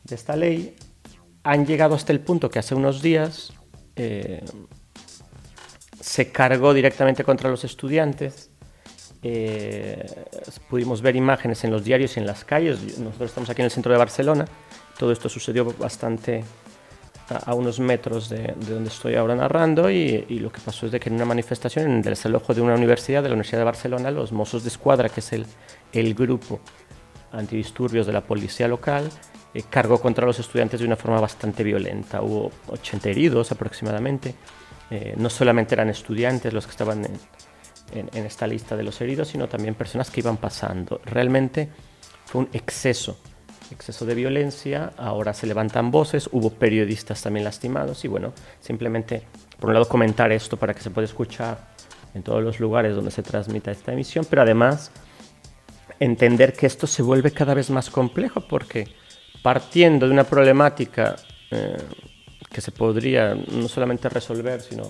de 0.05 0.15
esta 0.15 0.37
ley, 0.37 0.77
han 1.45 1.67
llegado 1.67 1.95
hasta 1.95 2.13
el 2.13 2.21
punto 2.21 2.51
que 2.51 2.59
hace 2.59 2.75
unos 2.75 3.03
días 3.03 3.53
eh, 3.97 4.45
se 6.01 6.31
cargó 6.31 6.75
directamente 6.75 7.25
contra 7.25 7.51
los 7.51 7.65
estudiantes. 7.65 8.51
Eh, 9.23 10.05
pudimos 10.69 11.01
ver 11.01 11.15
imágenes 11.15 11.63
en 11.65 11.71
los 11.71 11.85
diarios 11.85 12.17
y 12.17 12.21
en 12.21 12.27
las 12.27 12.45
calles. 12.45 12.99
Nosotros 12.99 13.31
estamos 13.31 13.51
aquí 13.51 13.63
en 13.63 13.67
el 13.67 13.71
centro 13.71 13.93
de 13.93 13.99
Barcelona. 13.99 14.45
Todo 14.99 15.13
esto 15.13 15.29
sucedió 15.29 15.65
bastante 15.65 16.45
a, 17.29 17.55
unos 17.55 17.79
metros 17.81 18.29
de, 18.29 18.55
donde 18.69 18.89
estoy 18.89 19.15
ahora 19.15 19.35
narrando 19.35 19.91
y, 19.91 20.39
lo 20.41 20.51
que 20.51 20.61
pasó 20.61 20.87
es 20.87 20.93
de 20.93 21.01
que 21.01 21.09
en 21.09 21.15
una 21.15 21.25
manifestación 21.25 21.87
en 21.87 21.97
el 21.99 22.03
desalojo 22.03 22.53
de 22.53 22.61
una 22.61 22.75
universidad, 22.75 23.23
de 23.23 23.29
la 23.29 23.35
Universidad 23.35 23.59
de 23.59 23.65
Barcelona, 23.65 24.11
los 24.11 24.33
mozos 24.33 24.65
de 24.65 24.69
escuadra, 24.69 25.09
que 25.09 25.21
es 25.21 25.33
el, 25.33 25.47
el 25.93 26.15
grupo 26.15 26.61
antidisturbios 27.31 28.07
de 28.07 28.13
la 28.13 28.23
policía 28.23 28.69
local, 28.69 29.09
eh, 29.55 29.63
cargó 29.69 30.01
contra 30.01 30.27
los 30.27 30.39
estudiantes 30.39 30.81
de 30.81 30.87
una 30.87 30.97
forma 30.97 31.21
bastante 31.21 31.63
violenta. 31.63 32.23
Hubo 32.23 32.51
80 32.69 33.09
heridos 33.11 33.53
aproximadamente. 33.53 34.35
Eh, 34.91 35.15
no 35.17 35.31
solamente 35.31 35.75
eran 35.75 35.89
estudiantes 35.89 36.53
los 36.53 36.67
que 36.67 36.73
estaban 36.73 37.05
en, 37.05 38.09
en 38.13 38.27
esta 38.27 38.47
lista 38.47 38.77
de 38.77 38.83
los 38.83 39.01
heridos, 39.01 39.29
sino 39.29 39.49
también 39.49 39.75
personas 39.75 40.11
que 40.11 40.21
iban 40.21 40.37
pasando. 40.37 41.01
Realmente 41.05 41.69
fue 42.27 42.43
un 42.43 42.49
exceso 42.53 43.19
exceso 43.73 44.05
de 44.05 44.15
violencia, 44.15 44.93
ahora 44.97 45.35
se 45.35 45.47
levantan 45.47 45.91
voces, 45.91 46.29
hubo 46.33 46.51
periodistas 46.51 47.23
también 47.23 47.45
lastimados 47.45 48.05
y 48.05 48.09
bueno, 48.09 48.33
simplemente 48.61 49.23
por 49.59 49.69
un 49.69 49.75
lado 49.75 49.89
comentar 49.89 50.31
esto 50.33 50.57
para 50.57 50.75
que 50.75 50.83
se 50.83 50.91
pueda 50.91 51.07
escuchar 51.07 51.73
en 52.15 52.23
todos 52.23 52.43
los 52.43 52.61
lugares 52.61 52.95
donde 52.95 53.11
se 53.11 53.23
transmita 53.23 53.71
esta 53.71 53.93
emisión, 53.93 54.27
pero 54.29 54.43
además 54.43 54.91
entender 55.99 56.53
que 56.53 56.67
esto 56.67 56.87
se 56.87 57.03
vuelve 57.03 57.31
cada 57.31 57.55
vez 57.55 57.71
más 57.71 57.91
complejo 57.91 58.47
porque 58.49 58.89
partiendo 59.43 60.07
de 60.07 60.13
una 60.13 60.25
problemática 60.25 61.17
eh, 61.51 61.77
que 62.51 62.61
se 62.61 62.71
podría 62.71 63.35
no 63.35 63.69
solamente 63.69 64.09
resolver, 64.09 64.61
sino 64.61 64.85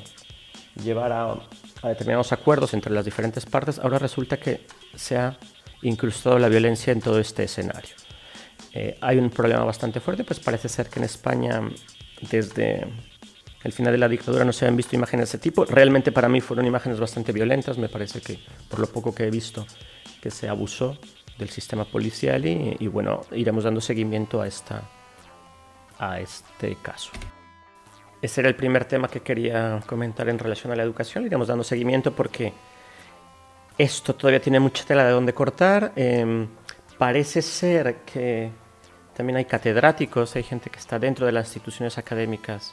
llevar 0.82 1.12
a, 1.12 1.38
determinados 1.88 2.32
acuerdos 2.32 2.74
entre 2.74 2.92
las 2.92 3.04
diferentes 3.04 3.44
partes, 3.46 3.78
ahora 3.78 3.98
resulta 3.98 4.38
que 4.38 4.66
se 4.94 5.16
ha 5.16 5.36
incrustado 5.82 6.38
la 6.38 6.48
violencia 6.48 6.92
en 6.92 7.00
todo 7.00 7.18
este 7.18 7.44
escenario. 7.44 7.94
Eh, 8.72 8.96
hay 9.00 9.18
un 9.18 9.30
problema 9.30 9.64
bastante 9.64 10.00
fuerte, 10.00 10.24
pues 10.24 10.38
parece 10.38 10.68
ser 10.68 10.88
que 10.88 11.00
en 11.00 11.04
España 11.04 11.60
desde 12.30 12.86
el 13.64 13.72
final 13.72 13.92
de 13.92 13.98
la 13.98 14.08
dictadura 14.08 14.44
no 14.44 14.52
se 14.52 14.66
han 14.66 14.76
visto 14.76 14.96
imágenes 14.96 15.28
de 15.28 15.36
ese 15.36 15.38
tipo. 15.38 15.64
Realmente 15.64 16.12
para 16.12 16.28
mí 16.28 16.40
fueron 16.40 16.66
imágenes 16.66 17.00
bastante 17.00 17.32
violentas, 17.32 17.78
me 17.78 17.88
parece 17.88 18.20
que 18.20 18.38
por 18.68 18.78
lo 18.78 18.86
poco 18.86 19.14
que 19.14 19.24
he 19.24 19.30
visto 19.30 19.66
que 20.20 20.30
se 20.30 20.48
abusó 20.48 20.96
del 21.38 21.48
sistema 21.50 21.84
policial 21.84 22.44
y, 22.46 22.86
bueno, 22.88 23.22
iremos 23.32 23.64
dando 23.64 23.80
seguimiento 23.80 24.40
a, 24.40 24.46
esta, 24.46 24.82
a 25.98 26.20
este 26.20 26.76
caso. 26.76 27.10
Ese 28.20 28.40
era 28.40 28.48
el 28.48 28.54
primer 28.54 28.84
tema 28.84 29.08
que 29.08 29.20
quería 29.20 29.80
comentar 29.86 30.28
en 30.28 30.38
relación 30.38 30.72
a 30.72 30.76
la 30.76 30.82
educación. 30.82 31.26
Iremos 31.26 31.48
dando 31.48 31.64
seguimiento 31.64 32.12
porque 32.12 32.52
esto 33.76 34.14
todavía 34.14 34.40
tiene 34.40 34.60
mucha 34.60 34.84
tela 34.84 35.04
de 35.04 35.10
donde 35.10 35.34
cortar. 35.34 35.92
Em, 35.96 36.46
parece 36.98 37.42
ser 37.42 37.96
que 38.06 38.50
también 39.14 39.38
hay 39.38 39.44
catedráticos, 39.44 40.36
hay 40.36 40.44
gente 40.44 40.70
que 40.70 40.78
está 40.78 40.98
dentro 40.98 41.26
de 41.26 41.32
las 41.32 41.46
instituciones 41.46 41.98
académicas 41.98 42.72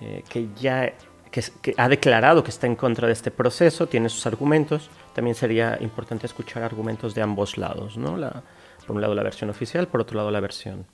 eh, 0.00 0.22
que 0.28 0.48
ya 0.54 0.92
que, 1.32 1.74
ha 1.76 1.88
declarado 1.88 2.44
que 2.44 2.50
está 2.50 2.66
en 2.66 2.76
contra 2.76 3.06
de 3.06 3.14
este 3.14 3.30
proceso, 3.30 3.88
tiene 3.88 4.08
sus 4.08 4.26
argumentos. 4.26 4.90
También 5.14 5.34
sería 5.34 5.78
importante 5.80 6.26
escuchar 6.26 6.62
argumentos 6.62 7.14
de 7.14 7.22
ambos 7.22 7.56
lados, 7.58 7.96
¿no? 7.96 8.16
La, 8.16 8.42
por 8.86 8.96
un 8.96 9.02
lado 9.02 9.14
la 9.14 9.22
versión 9.22 9.50
oficial, 9.50 9.88
por 9.88 10.00
otro 10.00 10.16
lado 10.18 10.30
la 10.30 10.40
versión, 10.40 10.86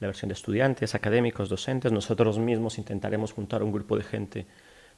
la 0.00 0.06
versión 0.06 0.28
de 0.28 0.34
estudiantes, 0.34 0.94
académicos, 0.94 1.48
docentes. 1.48 1.92
Nosotros 1.92 2.38
mismos 2.38 2.78
intentaremos 2.78 3.32
juntar 3.32 3.62
un 3.62 3.72
grupo 3.72 3.96
de 3.96 4.04
gente 4.04 4.46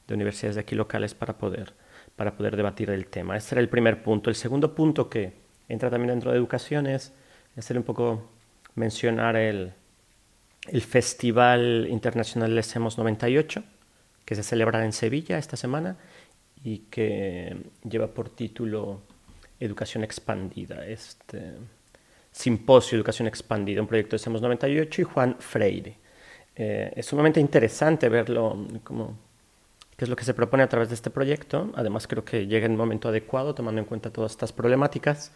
de 0.06 0.14
universidades 0.14 0.56
de 0.56 0.60
aquí 0.60 0.74
locales 0.74 1.14
para 1.14 1.38
poder, 1.38 1.72
para 2.14 2.36
poder 2.36 2.56
debatir 2.56 2.90
el 2.90 3.06
tema. 3.06 3.36
Este 3.36 3.54
era 3.54 3.62
el 3.62 3.68
primer 3.70 4.02
punto. 4.02 4.28
El 4.28 4.36
segundo 4.36 4.74
punto 4.74 5.08
que 5.08 5.32
entra 5.68 5.90
también 5.90 6.10
dentro 6.10 6.30
de 6.30 6.36
educación 6.36 6.86
es 6.86 7.14
hacer 7.56 7.78
un 7.78 7.84
poco 7.84 8.30
mencionar 8.74 9.36
el, 9.36 9.72
el 10.68 10.82
Festival 10.82 11.86
Internacional 11.88 12.54
Lesemos 12.54 12.98
98, 12.98 13.62
que 14.24 14.34
se 14.34 14.42
celebra 14.42 14.84
en 14.84 14.92
Sevilla 14.92 15.38
esta 15.38 15.56
semana 15.56 15.96
y 16.62 16.78
que 16.90 17.56
lleva 17.88 18.08
por 18.08 18.30
título 18.30 19.02
Educación 19.60 20.02
Expandida, 20.04 20.86
este 20.86 21.52
simposio 22.32 22.96
Educación 22.96 23.28
Expandida, 23.28 23.80
un 23.80 23.86
proyecto 23.86 24.16
de 24.16 24.18
SEMOS 24.18 24.42
98 24.42 25.02
y 25.02 25.04
Juan 25.04 25.36
Freire. 25.38 25.98
Eh, 26.56 26.92
es 26.96 27.06
sumamente 27.06 27.40
interesante 27.40 28.08
verlo, 28.08 28.66
como, 28.82 29.16
qué 29.96 30.04
es 30.04 30.08
lo 30.08 30.16
que 30.16 30.24
se 30.24 30.34
propone 30.34 30.62
a 30.62 30.68
través 30.68 30.88
de 30.88 30.94
este 30.94 31.10
proyecto. 31.10 31.72
Además, 31.74 32.06
creo 32.06 32.24
que 32.24 32.46
llega 32.46 32.66
en 32.66 32.72
un 32.72 32.78
momento 32.78 33.08
adecuado, 33.08 33.54
tomando 33.54 33.80
en 33.80 33.86
cuenta 33.86 34.10
todas 34.10 34.32
estas 34.32 34.52
problemáticas. 34.52 35.32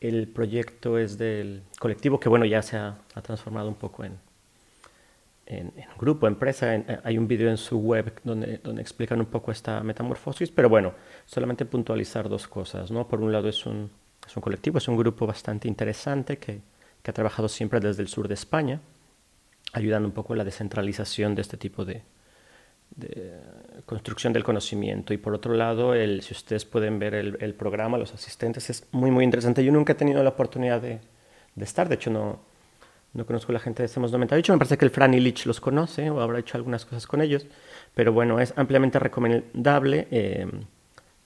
El 0.00 0.28
proyecto 0.28 0.98
es 0.98 1.18
del 1.18 1.62
colectivo 1.78 2.18
que, 2.18 2.28
bueno, 2.28 2.44
ya 2.44 2.62
se 2.62 2.76
ha 2.76 2.96
transformado 3.22 3.68
un 3.68 3.76
poco 3.76 4.04
en, 4.04 4.18
en, 5.46 5.72
grupo, 5.98 6.26
empresa, 6.26 6.74
eh, 6.74 7.00
hay 7.04 7.18
un 7.18 7.28
vídeo 7.28 7.50
en 7.50 7.56
su 7.56 7.78
web 7.78 8.20
donde, 8.24 8.58
donde 8.58 8.82
explican 8.82 9.20
un 9.20 9.26
poco 9.26 9.52
esta 9.52 9.82
metamorfosis, 9.82 10.50
pero 10.50 10.68
bueno, 10.68 10.94
solamente 11.26 11.64
puntualizar 11.64 12.28
dos 12.28 12.48
cosas, 12.48 12.90
¿no? 12.90 13.06
Por 13.06 13.20
un 13.20 13.32
lado 13.32 13.48
es 13.48 13.66
un, 13.66 13.90
es 14.26 14.36
un 14.36 14.40
colectivo, 14.40 14.78
es 14.78 14.88
un 14.88 14.96
grupo 14.96 15.26
bastante 15.26 15.68
interesante 15.68 16.38
que, 16.38 16.60
que, 17.02 17.10
ha 17.10 17.14
trabajado 17.14 17.48
siempre 17.48 17.80
desde 17.80 18.02
el 18.02 18.08
sur 18.08 18.28
de 18.28 18.34
España, 18.34 18.80
ayudando 19.72 20.08
un 20.08 20.14
poco 20.14 20.32
en 20.32 20.38
la 20.38 20.44
descentralización 20.44 21.34
de 21.34 21.42
este 21.42 21.56
tipo 21.56 21.84
de, 21.84 22.02
de 22.96 23.40
construcción 23.84 24.32
del 24.32 24.44
conocimiento. 24.44 25.12
Y 25.12 25.18
por 25.18 25.34
otro 25.34 25.52
lado, 25.54 25.94
el, 25.94 26.22
si 26.22 26.32
ustedes 26.32 26.64
pueden 26.64 26.98
ver 26.98 27.14
el, 27.14 27.36
el, 27.40 27.54
programa, 27.54 27.98
los 27.98 28.14
asistentes, 28.14 28.70
es 28.70 28.86
muy, 28.92 29.10
muy 29.10 29.24
interesante. 29.24 29.62
Yo 29.62 29.72
nunca 29.72 29.92
he 29.92 29.96
tenido 29.96 30.22
la 30.22 30.30
oportunidad 30.30 30.80
de, 30.80 31.00
de 31.54 31.64
estar, 31.64 31.88
de 31.88 31.96
hecho 31.96 32.10
no 32.10 32.53
no 33.14 33.24
conozco 33.24 33.52
la 33.52 33.60
gente 33.60 33.82
de 33.82 33.88
Semos 33.88 34.10
98, 34.10 34.52
me 34.52 34.58
parece 34.58 34.76
que 34.76 34.84
el 34.84 34.90
Fran 34.90 35.14
Illich 35.14 35.46
los 35.46 35.60
conoce 35.60 36.10
o 36.10 36.20
habrá 36.20 36.40
hecho 36.40 36.56
algunas 36.56 36.84
cosas 36.84 37.06
con 37.06 37.22
ellos, 37.22 37.46
pero 37.94 38.12
bueno, 38.12 38.40
es 38.40 38.52
ampliamente 38.56 38.98
recomendable 38.98 40.08
eh, 40.10 40.46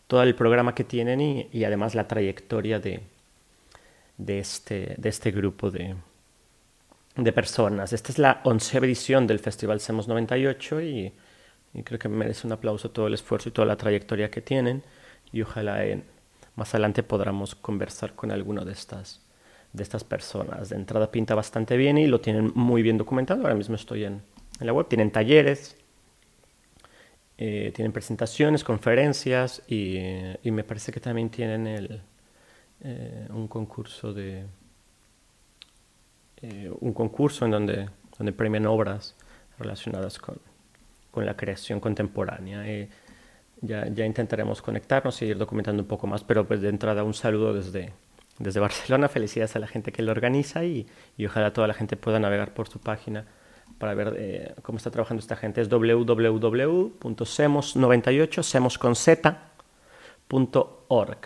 todo 0.07 0.23
el 0.23 0.35
programa 0.35 0.75
que 0.75 0.85
tienen 0.85 1.21
y, 1.21 1.65
además 1.65 1.95
la 1.95 2.07
trayectoria 2.07 2.79
de, 2.79 3.01
de, 4.19 4.39
este, 4.39 4.95
de 4.99 5.09
este 5.09 5.31
grupo 5.31 5.71
de, 5.71 5.97
de 7.17 7.33
personas. 7.33 7.93
Esta 7.93 8.13
es 8.13 8.19
la 8.19 8.41
onceava 8.45 8.87
edición 8.87 9.27
del 9.27 9.39
Festival 9.39 9.81
Semos 9.81 10.09
98 10.09 10.81
y, 10.83 11.13
creo 11.85 11.99
que 11.99 12.09
merece 12.09 12.47
un 12.47 12.53
aplauso 12.53 12.91
todo 12.91 13.07
el 13.07 13.15
esfuerzo 13.15 13.49
y 13.49 13.53
toda 13.53 13.67
la 13.67 13.77
trayectoria 13.77 14.31
que 14.31 14.41
tienen. 14.41 14.83
Y 15.33 15.43
ojalá 15.43 15.85
más 16.57 16.75
adelante 16.75 17.03
podremos 17.03 17.55
conversar 17.55 18.15
con 18.15 18.31
alguno 18.31 18.65
de 18.65 18.73
estas, 18.73 19.21
de 19.79 19.85
estas 19.85 20.05
personas. 20.05 20.69
De 20.69 20.77
entrada 20.77 21.11
pinta 21.11 21.35
bastante 21.35 21.79
bien 21.79 21.97
y 21.97 22.07
lo 22.07 22.21
tienen 22.21 22.53
muy 22.55 22.83
bien 22.83 22.99
documentado. 22.99 23.43
Ahora 23.43 23.55
mismo 23.55 23.77
estoy 23.77 24.05
en, 24.05 24.21
en 24.61 24.67
la 24.67 24.73
web. 24.75 24.87
Tienen 24.89 25.11
talleres, 25.11 25.77
eh, 27.41 27.71
tienen 27.73 27.93
presentaciones, 27.93 28.65
conferencias 28.65 29.63
y, 29.69 29.97
y, 30.43 30.51
me 30.51 30.65
parece 30.65 30.91
que 30.91 30.99
también 30.99 31.31
tienen 31.31 31.69
el, 31.69 32.03
eh, 32.81 33.29
un 33.31 33.47
concurso 33.47 34.13
de 34.13 34.45
eh, 36.43 36.73
un 36.81 36.93
concurso 36.93 37.45
en 37.45 37.53
donde, 37.53 37.89
donde 38.19 38.33
premian 38.33 38.67
obras 38.67 39.15
relacionadas 39.57 40.19
con, 40.19 40.37
con 41.13 41.25
la 41.25 41.37
creación 41.37 41.79
contemporánea. 41.79 42.65
ya, 43.61 43.87
ya 43.89 44.05
intentaremos 44.05 44.61
conectarnos 44.61 45.23
y 45.23 45.27
ir 45.27 45.39
documentando 45.39 45.83
un 45.83 45.89
poco 45.89 46.09
más, 46.09 46.25
pero 46.25 46.47
pues 46.47 46.61
de 46.61 46.69
entrada 46.71 47.05
un 47.05 47.15
saludo 47.15 47.55
desde, 47.55 47.93
desde 48.39 48.61
Barcelona. 48.61 49.09
Felicidades 49.09 49.57
a 49.57 49.59
la 49.59 49.67
gente 49.67 49.93
que 49.93 50.03
lo 50.03 50.13
organiza 50.13 50.65
y, 50.65 50.87
y 51.17 51.27
ojalá 51.27 51.53
toda 51.53 51.67
la 51.67 51.75
gente 51.75 51.97
pueda 51.97 52.19
navegar 52.19 52.55
por 52.55 52.69
su 52.69 52.79
página 52.79 53.27
para 53.79 53.95
ver 53.95 54.15
eh, 54.19 54.55
cómo 54.63 54.79
está 54.79 54.91
trabajando 54.91 55.21
esta 55.21 55.37
gente. 55.37 55.61
Es 55.61 55.71
www.semos98, 55.71 58.43
semosconz.org. 58.43 61.19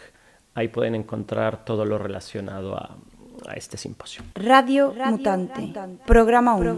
Ahí 0.54 0.68
pueden 0.68 0.94
encontrar 0.94 1.64
todo 1.64 1.86
lo 1.86 1.96
relacionado 1.98 2.76
a, 2.76 2.96
a 3.48 3.54
este 3.54 3.78
simposio. 3.78 4.22
Radio, 4.34 4.92
Radio 4.92 5.16
Mutante, 5.16 5.60
Mutante, 5.60 6.04
programa 6.06 6.54
1. 6.54 6.76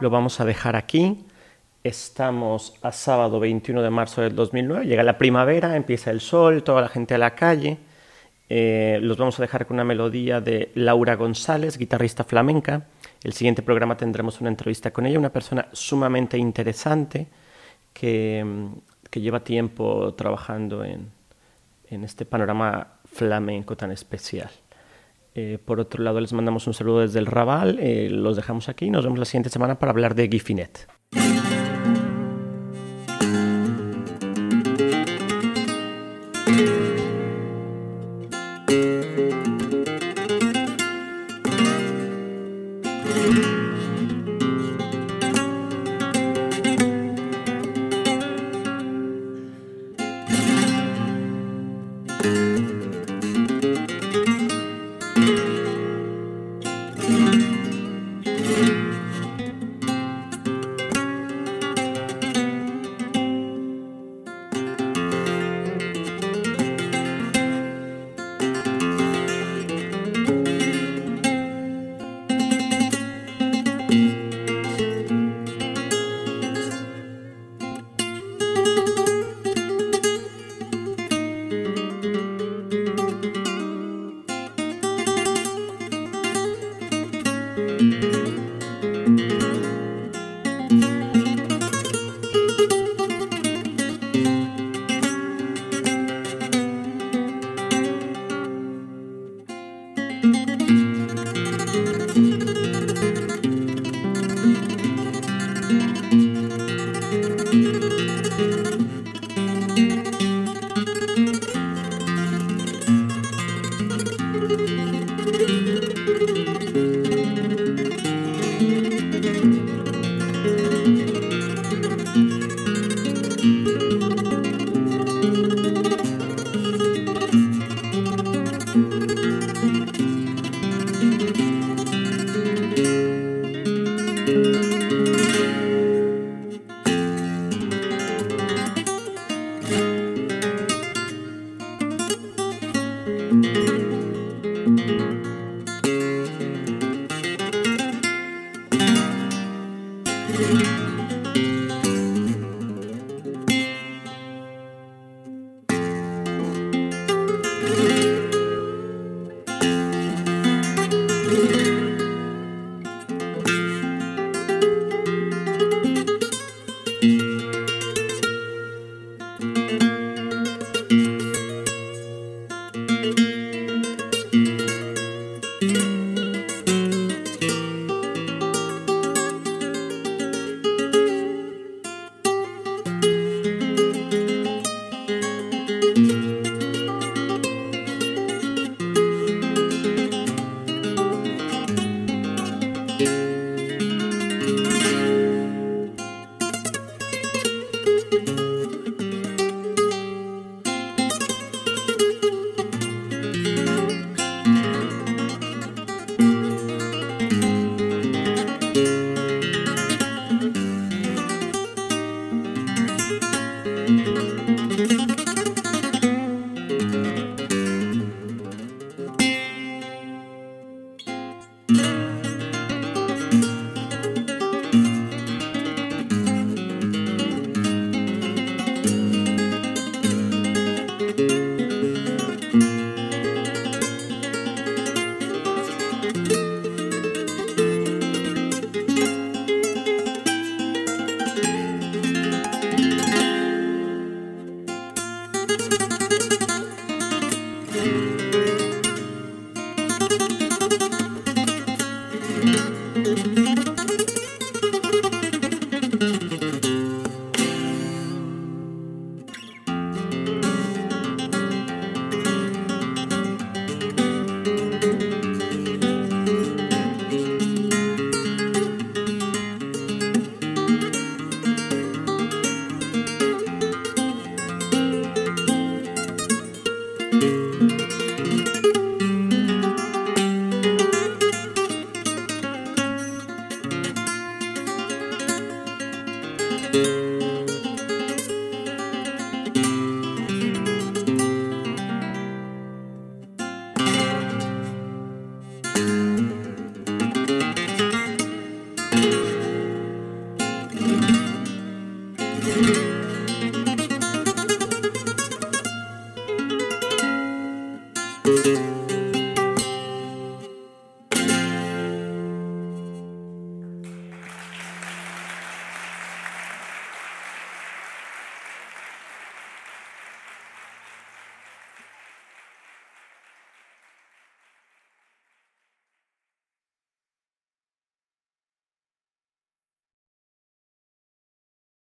Lo 0.00 0.10
vamos 0.10 0.40
a 0.40 0.44
dejar 0.44 0.76
aquí. 0.76 1.24
Estamos 1.84 2.74
a 2.82 2.92
sábado 2.92 3.40
21 3.40 3.82
de 3.82 3.90
marzo 3.90 4.22
del 4.22 4.34
2009. 4.34 4.86
Llega 4.86 5.02
la 5.02 5.18
primavera, 5.18 5.76
empieza 5.76 6.10
el 6.10 6.20
sol, 6.20 6.64
toda 6.64 6.80
la 6.80 6.88
gente 6.88 7.14
a 7.14 7.18
la 7.18 7.34
calle. 7.34 7.76
Eh, 8.48 8.98
los 9.02 9.16
vamos 9.16 9.38
a 9.38 9.42
dejar 9.42 9.66
con 9.66 9.76
una 9.76 9.84
melodía 9.84 10.40
de 10.40 10.70
Laura 10.74 11.14
González, 11.16 11.78
guitarrista 11.78 12.24
flamenca. 12.24 12.86
El 13.22 13.32
siguiente 13.32 13.62
programa 13.62 13.96
tendremos 13.96 14.40
una 14.40 14.50
entrevista 14.50 14.90
con 14.92 15.06
ella, 15.06 15.18
una 15.18 15.32
persona 15.32 15.68
sumamente 15.72 16.36
interesante 16.36 17.26
que, 17.92 18.68
que 19.10 19.20
lleva 19.20 19.40
tiempo 19.40 20.14
trabajando 20.14 20.84
en, 20.84 21.10
en 21.88 22.04
este 22.04 22.24
panorama 22.24 22.98
flamenco 23.04 23.76
tan 23.76 23.90
especial. 23.90 24.50
Eh, 25.34 25.58
por 25.64 25.80
otro 25.80 26.02
lado, 26.02 26.20
les 26.20 26.32
mandamos 26.32 26.66
un 26.66 26.74
saludo 26.74 27.00
desde 27.00 27.18
el 27.18 27.26
Raval. 27.26 27.78
Eh, 27.80 28.08
los 28.10 28.36
dejamos 28.36 28.68
aquí. 28.68 28.90
Nos 28.90 29.04
vemos 29.04 29.18
la 29.18 29.24
siguiente 29.24 29.50
semana 29.50 29.78
para 29.78 29.90
hablar 29.90 30.14
de 30.14 30.28
Gifinet. 30.28 30.86